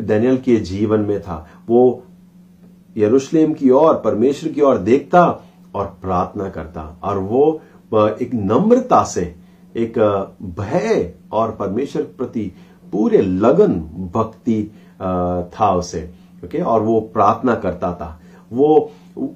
[0.02, 2.04] डैनियल के जीवन में था। वो
[2.98, 5.24] यरूशलेम की ओर, परमेश्वर की ओर देखता
[5.76, 7.62] और प्रार्थना करता। और वो
[7.96, 9.22] एक नम्रता से,
[9.78, 9.98] एक
[10.60, 12.52] भय और परमेश्वर प्रति
[12.94, 13.74] पूरे लगन,
[14.14, 14.64] भक्ति
[15.54, 16.10] था उसे,
[16.46, 16.62] ओके?
[16.62, 18.20] और वो प्रार्थना करता था।
[18.52, 18.92] वो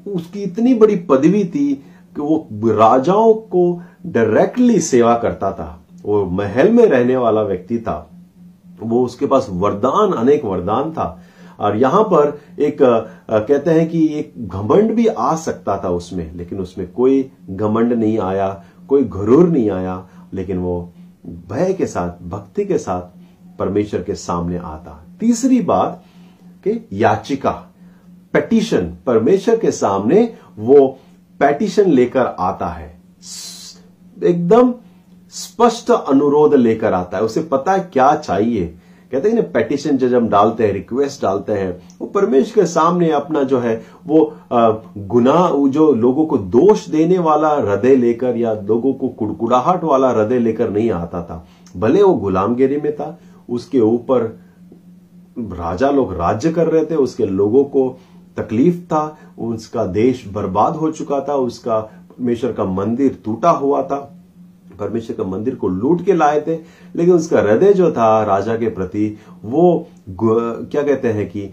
[0.07, 1.73] उसकी इतनी बड़ी पदवी थी
[2.15, 8.09] कि वो राजाओं को डायरेक्टली सेवा करता था। वो महल में रहने वाला व्यक्ति था।
[8.79, 11.19] वो उसके पास वरदान, अनेक वरदान था।
[11.59, 16.59] और यहाँ पर एक कहते हैं कि एक घमंड भी आ सकता था उसमें, लेकिन
[16.59, 20.93] उसमें कोई घमंड नहीं आया, कोई घरूर नहीं आया, लेकिन वो
[21.49, 26.03] भय के साथ, भक्ति के साथ परमेश्वर के सामने आता। तीसरी बात
[26.63, 27.51] कि याचिका
[28.33, 30.87] पेटिशन परमेश्वर के सामने वो
[31.39, 32.93] पेटिशन लेकर आता है।
[34.17, 34.73] एकदम
[35.33, 38.77] स्पष्ट अनुरोध लेकर आता है। उसे पता है क्या चाहिए।
[39.15, 43.11] कहते हैं ना पेटिशन जब हम डालते हैं रिक्वेस्ट डालते हैं, वो परमेश्वर के सामने
[43.11, 44.33] अपना जो है, वो
[44.97, 50.39] गुनाह जो लोगों को दोष देने वाला हृदय लेकर या लोगों को कुड़कुड़ाहट वाला हृदय
[50.39, 51.45] लेकर नहीं आता था।
[51.77, 54.21] भले वो गुलामगिरी में था, उसके ऊपर
[55.39, 57.97] राजा लोग राज्य कर रहे थे, उसके लोगों को
[58.37, 64.14] तकलीफ़ था, उसका देश बर्बाद हो चुका था, उसका, परमेश्वर का मंदिर टूटा हुआ था।
[64.75, 66.55] परमेश्वर का मंदिर को लूट के लाए थे,
[66.95, 71.49] लेकिन उसका हृदय जो था राजा के प्रति, वो क्या कहते हैं कि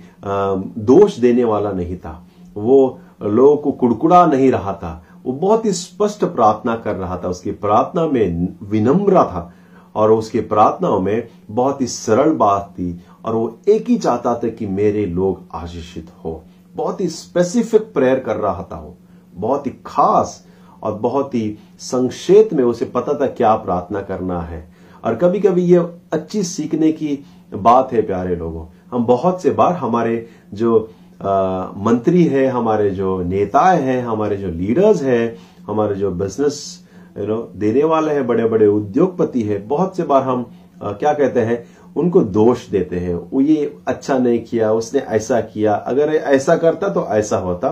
[0.80, 2.22] दोष देने वाला नहीं था।
[2.56, 7.28] वो लोगों को कुड़कुड़ा नहीं रहा था। वो बहुत ही स्पष्ट प्रार्थना कर रहा था।
[7.28, 9.52] उसकी प्रार्थना में विनम्र था
[9.94, 14.48] और उसकी प्रार्थनाओं में बहुत ही सरल बात थी और वो एक ही चाहता था
[14.48, 16.42] कि मेरे लोग आशीषित हो।
[16.74, 18.96] बहुत ही स्पेसिफिक प्रेयर कर रहा था वो।
[19.34, 20.44] बहुत ही खास
[20.82, 24.72] और बहुत ही संक्षेप में उसे पता था क्या प्रार्थना करना है।
[25.04, 25.78] और कभी कभी ये
[26.12, 27.24] अच्छी सीखने की
[27.54, 30.90] बात है प्यारे लोगों। हम बहुत से बार हमारे जो
[31.22, 36.86] आ, मंत्री है हमारे जो नेता है हमारे जो लीडर्स है हमारे जो बिज़नेस
[37.18, 40.46] यू नो देने वाले हैं बड़े बड़े उद्योगपति है बहुत से बार हम
[40.82, 41.64] आ, क्या कहते हैं
[41.96, 46.88] उनको दोष देते हैं। वो ये अच्छा नहीं किया उसने ऐसा किया। अगर ऐसा करता
[46.88, 47.68] तो ऐसा होता।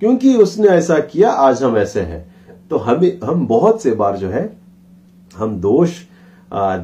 [0.00, 2.31] क्योंकि उसने ऐसा किया आज हम ऐसे हैं।
[2.72, 4.42] तो हम हम बहुत से बार जो है,
[5.36, 5.90] हम दोष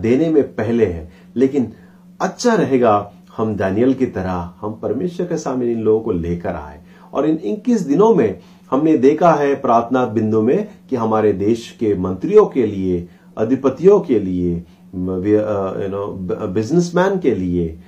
[0.03, 1.72] देने में पहले हैं। लेकिन
[2.20, 6.80] अच्छा रहेगा हम दानियल की तरह, हम परमेश्वर के सामने इन लोगों को लेकर आए।
[7.12, 8.39] और इन इक्कीस दिनों में
[8.70, 14.18] हमने देखा है प्रार्थना बिंदु में कि हमारे देश के मंत्रियों के लिए, अधिपतियों के
[14.18, 16.07] लिए यू नो
[16.49, 17.78] बिजनेसमैन के लिए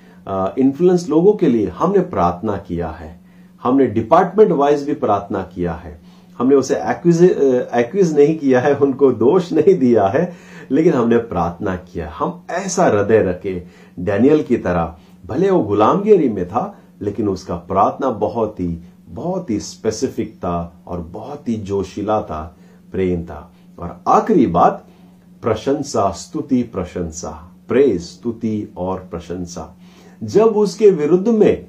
[0.59, 3.19] इन्फ्लुएंस लोगों के लिए हमने प्रार्थना किया है।
[3.63, 6.00] हमने डिपार्टमेंट वाइज भी प्रार्थना किया है।
[6.41, 10.33] हमने उसे एक्विज नहीं किया है, उनको दोष नहीं दिया है,
[10.71, 13.65] लेकिन हमने प्रार्थना किया। हम ऐसा हृदय रखे,
[13.99, 18.79] डैनियल की तरह। भले वो गुलामगिरी में था, लेकिन उसका प्रार्थना बहुत ही
[19.09, 22.57] बहुत ही स्पेसिफिक था और बहुत ही जोशीला था,
[22.93, 24.87] प्रेम था। और आखिरी बात,
[25.43, 29.77] प्रशंसा, स्तुति, प्रशंसा। प्रेज स्तुति और प्रशंसा।
[30.23, 31.67] जब उसके विरुद्ध में,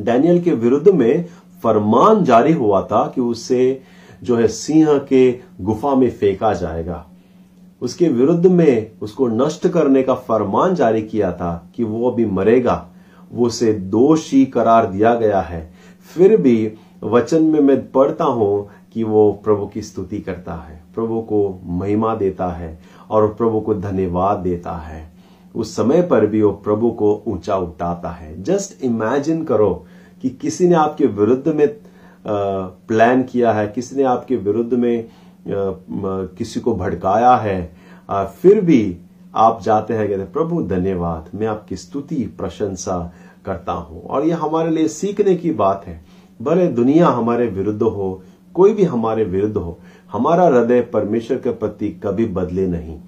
[0.00, 1.24] डैनियल के विरुद्ध में
[1.62, 3.82] फरमान जारी हुआ था कि उसे
[4.22, 5.30] जो है सिंह के
[5.60, 7.04] गुफा में फेंका जाएगा।
[7.82, 12.86] उसके विरुद्ध में उसको नष्ट करने का फरमान जारी किया था कि वो अभी मरेगा।
[13.32, 15.70] वो उसे दोषी करार दिया गया है।
[16.14, 21.20] फिर भी वचन में मैं पढ़ता हूँ कि वो प्रभु की स्तुति करता है, प्रभु
[21.20, 22.78] को महिमा देता है
[23.10, 25.04] और प्रभु को धन्यवाद देता है।
[25.54, 29.84] उस समय पर भी वो प्रभु को ऊँचा उठाता है। जस्ट इमेजिन करो
[30.26, 31.66] कि किसी ने आपके विरुद्ध में
[32.24, 35.08] प्लान किया है, किसी ने आपके विरुद्ध में
[35.46, 37.58] किसी को भड़काया है
[38.08, 38.96] फिर भी
[39.34, 42.98] आप जाते हैं, कहते प्रभु, धन्यवाद, मैं आपकी स्तुति, प्रशंसा
[43.44, 46.00] करता हूँ। और यह हमारे लिए सीखने की बात है।
[46.40, 48.22] भले दुनिया हमारे विरुद्ध हो,
[48.54, 49.78] कोई भी हमारे विरुद्ध हो,
[50.12, 52.98] हमारा हृदय परमेश्वर के प्रति कभी बदले नहीं।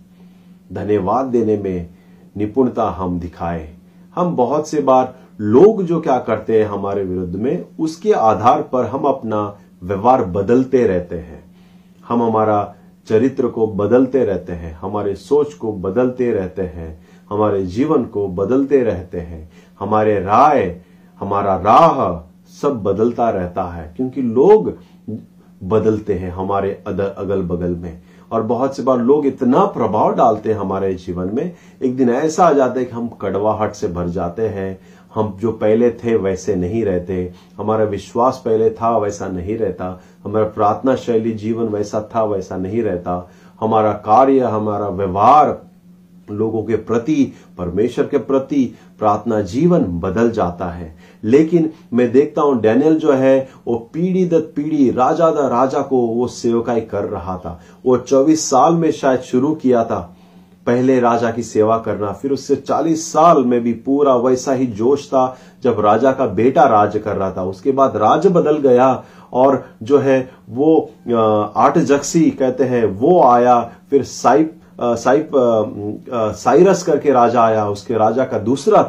[0.72, 1.88] धन्यवाद देने में
[2.36, 3.72] निपुणता हम दिखाए।
[4.16, 8.84] हम बहुत से बार लोग जो क्या करते हैं हमारे विरुद्ध में, उसके आधार पर
[8.84, 11.44] हम अपना व्यवहार बदलते रहते हैं।
[12.08, 12.74] हम हमारा
[13.08, 18.82] चरित्र को बदलते रहते हैं, हमारे सोच को बदलते रहते हैं, हमारे जीवन को बदलते
[18.82, 19.48] रहते हैं,
[19.80, 20.80] हमारे राय,
[21.20, 22.26] हमारा राह
[22.62, 24.72] सब बदलता रहता है, क्योंकि लोग
[25.62, 30.58] बदलते हैं हमारे अगल बगल में। और बहुत से बार लोग इतना प्रभाव डालते हैं
[30.58, 34.48] हमारे जीवन में, एक दिन ऐसा आ जाता है कि हम कड़वाहट से भर जाते
[34.48, 34.78] हैं
[35.14, 40.44] हम जो पहले थे वैसे नहीं रहते। हमारा विश्वास पहले था, वैसा नहीं रहता। हमारा
[40.44, 43.30] प्रार्थना शैली, जीवन वैसा था, वैसा नहीं रहता।
[43.60, 45.68] हमारा कार्य, हमारा व्यवहार
[46.30, 52.60] लोगों के प्रति, परमेश्वर के प्रति, प्रार्थना जीवन बदल जाता है। लेकिन मैं देखता हूँ,
[52.60, 57.38] डैनियल जो है, वो पीढ़ी दर पीढ़ी, राजा दर राजा को वो सेवकाई कर रहा
[57.38, 60.14] था। वो 24 साल में शायद शुरू किया था।
[60.68, 65.06] पहले राजा की सेवा करना, फिर उससे 40 साल में भी पूरा वैसा ही जोश
[65.06, 68.90] था जब राजा का बेटा राज कर रहा था। उसके बाद राज बदल गया
[69.32, 70.18] और जो है
[70.50, 70.90] वो
[71.56, 73.60] आठ जक्सी कहते हैं, वो आया,
[73.90, 75.30] फिर साइप साइप
[76.36, 78.82] साइरस करके राजा आया, उसके राजा का दूसरा,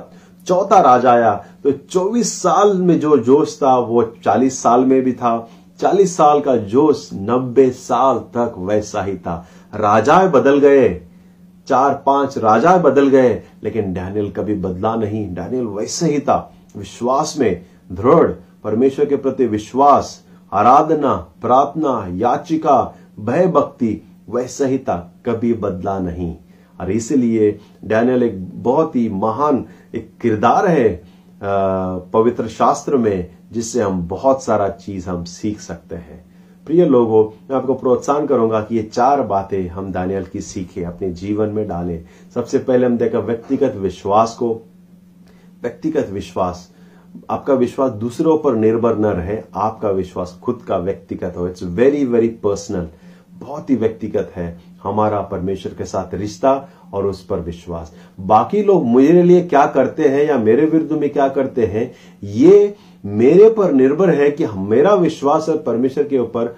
[0.48, 5.14] चौथा राजा आया। तो 24 साल में जो जोश था, वो 40 साल में भी
[5.14, 5.50] था।
[5.80, 10.88] 40 साल का जोश 90 साल तक वैसा ही था। राजाएँ बदल गए।
[11.70, 17.36] चार पाँच राजा बदल गए, लेकिन डैनियल कभी बदला नहीं। डैनियल वैसे ही था, विश्वास
[17.40, 18.32] में दृढ़।
[18.64, 26.36] परमेश्वर के प्रति विश्वास, आराधना, प्रार्थना, याचिका भय भक्ति वैसा ही था, कभी बदला नहीं।
[26.80, 29.66] और इसलिए डैनियल एक बहुत ही महान
[29.96, 31.02] एक किरदार है
[32.14, 36.24] पवित्र शास्त्र में, जिससे हम बहुत सारा चीज़ हम सीख सकते हैं।
[36.70, 41.10] प्रिय लोगों, मैं आपको प्रोत्साहन करूँगा कि ये चार बातें हम दानियल की सीखे, अपने
[41.12, 42.04] जीवन में डालें।
[42.36, 44.50] सबसे पहले हम देखा व्यक्तिगत विश्वास को।
[45.62, 46.70] व्यक्तिगत विश्वास,
[47.30, 52.06] आपका विश्वास दूसरों पर निर्भर न रहे, आपका विश्वास खुद का व्यक्तिगत हो। इट्स वेरी
[52.06, 52.88] वेरी पर्सनल
[53.34, 56.54] बहुत ही व्यक्तिगत है हमारा परमेश्वर के साथ रिश्ता
[56.94, 61.10] और उस पर विश्वास। बाकी लोग मेरे लिए क्या करते हैं या मेरे विरुद्ध में
[61.10, 61.92] क्या करते हैं,
[62.24, 66.56] ये मेरे पर निर्भर है कि मेरा विश्वास परमेश्वर के ऊपर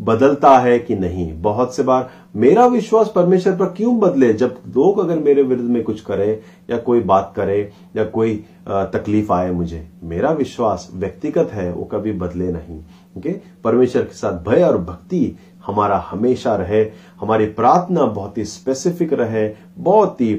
[0.00, 4.32] बदलता है कि नहीं। बहुत से बार मेरा विश्वास परमेश्वर पर क्यों बदले?
[4.32, 7.60] जब लोग अगर मेरे विरुद्ध में कुछ करे या कोई बात करे
[7.96, 8.34] या कोई
[8.68, 12.78] तकलीफ़ आए मुझे, मेरा विश्वास व्यक्तिगत है, वो कभी बदले नहीं।
[13.18, 13.32] ओके?
[13.64, 16.84] परमेश्वर के साथ भय और भक्ति हमारा हमेशा रहे।
[17.20, 20.32] हमारी प्रार्थना बहुत ही स्पेसिफिक रहे, बहुत ही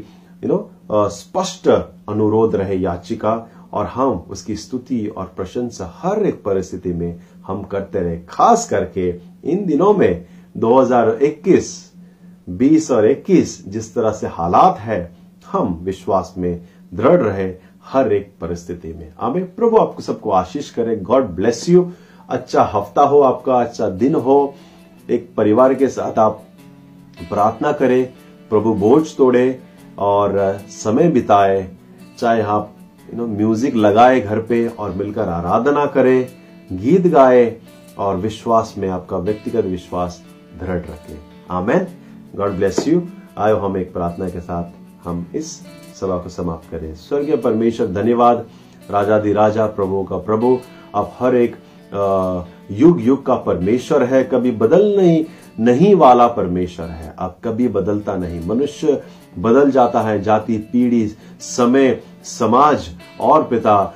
[0.43, 0.69] यू नो
[1.09, 1.67] स्पष्ट
[2.09, 3.35] अनुरोध रहे, याचिका।
[3.74, 9.09] और हम उसकी स्तुति और प्रशंसा हर एक परिस्थिति में हम करते रहे। खास करके
[9.45, 10.26] इन दिनों में
[10.57, 11.91] 2021
[12.49, 15.15] 20 और 21 जिस तरह से हालात है,
[15.51, 16.61] हम विश्वास में
[16.93, 17.53] दृढ़ रहे
[17.86, 21.91] हर एक परिस्थिति में। आमे प्रभु आपको सबको आशीष करे। God bless you.
[22.30, 24.53] अच्छा हफ़्ता हो आपका अच्छा दिन हो।
[25.09, 26.43] एक परिवार के साथ आप
[27.30, 28.13] प्रार्थना करें,
[28.49, 29.59] प्रभु बोझ तोड़े
[29.97, 31.72] और समय बिताए।
[32.17, 32.74] चाहे आप
[33.14, 36.28] यू नो म्यूज़िक लगाए घर पे और मिलकर आराधना करें,
[36.72, 37.55] गीत गाए
[37.97, 40.22] और विश्वास में आपका व्यक्तिगत विश्वास
[40.59, 41.18] दृढ़ रखे।
[41.51, 41.88] आमेन।
[42.36, 43.01] गॉड ब्लेस यू
[43.38, 45.51] आयो हम एक प्रार्थना के साथ हम इस
[45.99, 48.45] सभा को समाप्त करें। स्वर्गीय परमेश्वर, धन्यवाद।
[48.91, 50.57] राजा दी राजा, प्रभु का प्रभु,
[50.95, 51.55] आप हर एक
[52.72, 55.24] युग युग का परमेश्वर है। कभी बदल नहीं
[55.59, 59.01] नहीं वाला परमेश्वर है। आप कभी बदलता नहीं। मनुष्य
[59.39, 61.07] बदल जाता है, जाति, पीढ़ी,
[61.41, 62.89] समय समाज
[63.22, 63.93] और पिता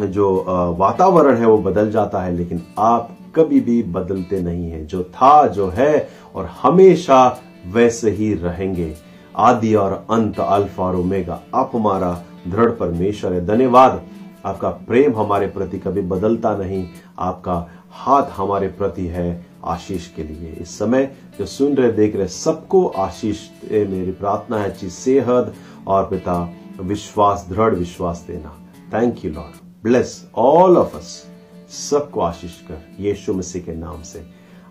[0.00, 0.44] जो
[0.78, 5.46] वातावरण है वो बदल जाता है, लेकिन आप कभी भी बदलते नहीं है। जो था,
[5.46, 8.94] जो है, और हमेशा वैसे ही रहेंगे।
[9.36, 12.12] आदि और अंत, अल्फ़ा और ओमेगा, आप हमारा
[12.48, 14.02] दृढ़ परमेश्वर है। धन्यवाद।
[14.46, 16.86] आपका प्रेम हमारे प्रति कभी बदलता नहीं।
[17.18, 22.28] आपका हाथ हमारे प्रति है आशीष के लिए। इस समय जो सुन रहे, देख रहे,
[22.28, 25.54] सबको आशीष मेरी प्रार्थना है। सेहत
[25.86, 26.48] और पिता
[26.80, 28.56] विश्वास, दृढ़ विश्वास देना।
[28.94, 31.26] Thank you Lord bless all of us
[31.70, 34.26] सबको आशीष कर। यीशु मसीह के नाम से।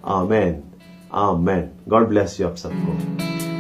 [0.05, 0.63] Amen
[1.13, 3.54] amen God bless you आप सबको।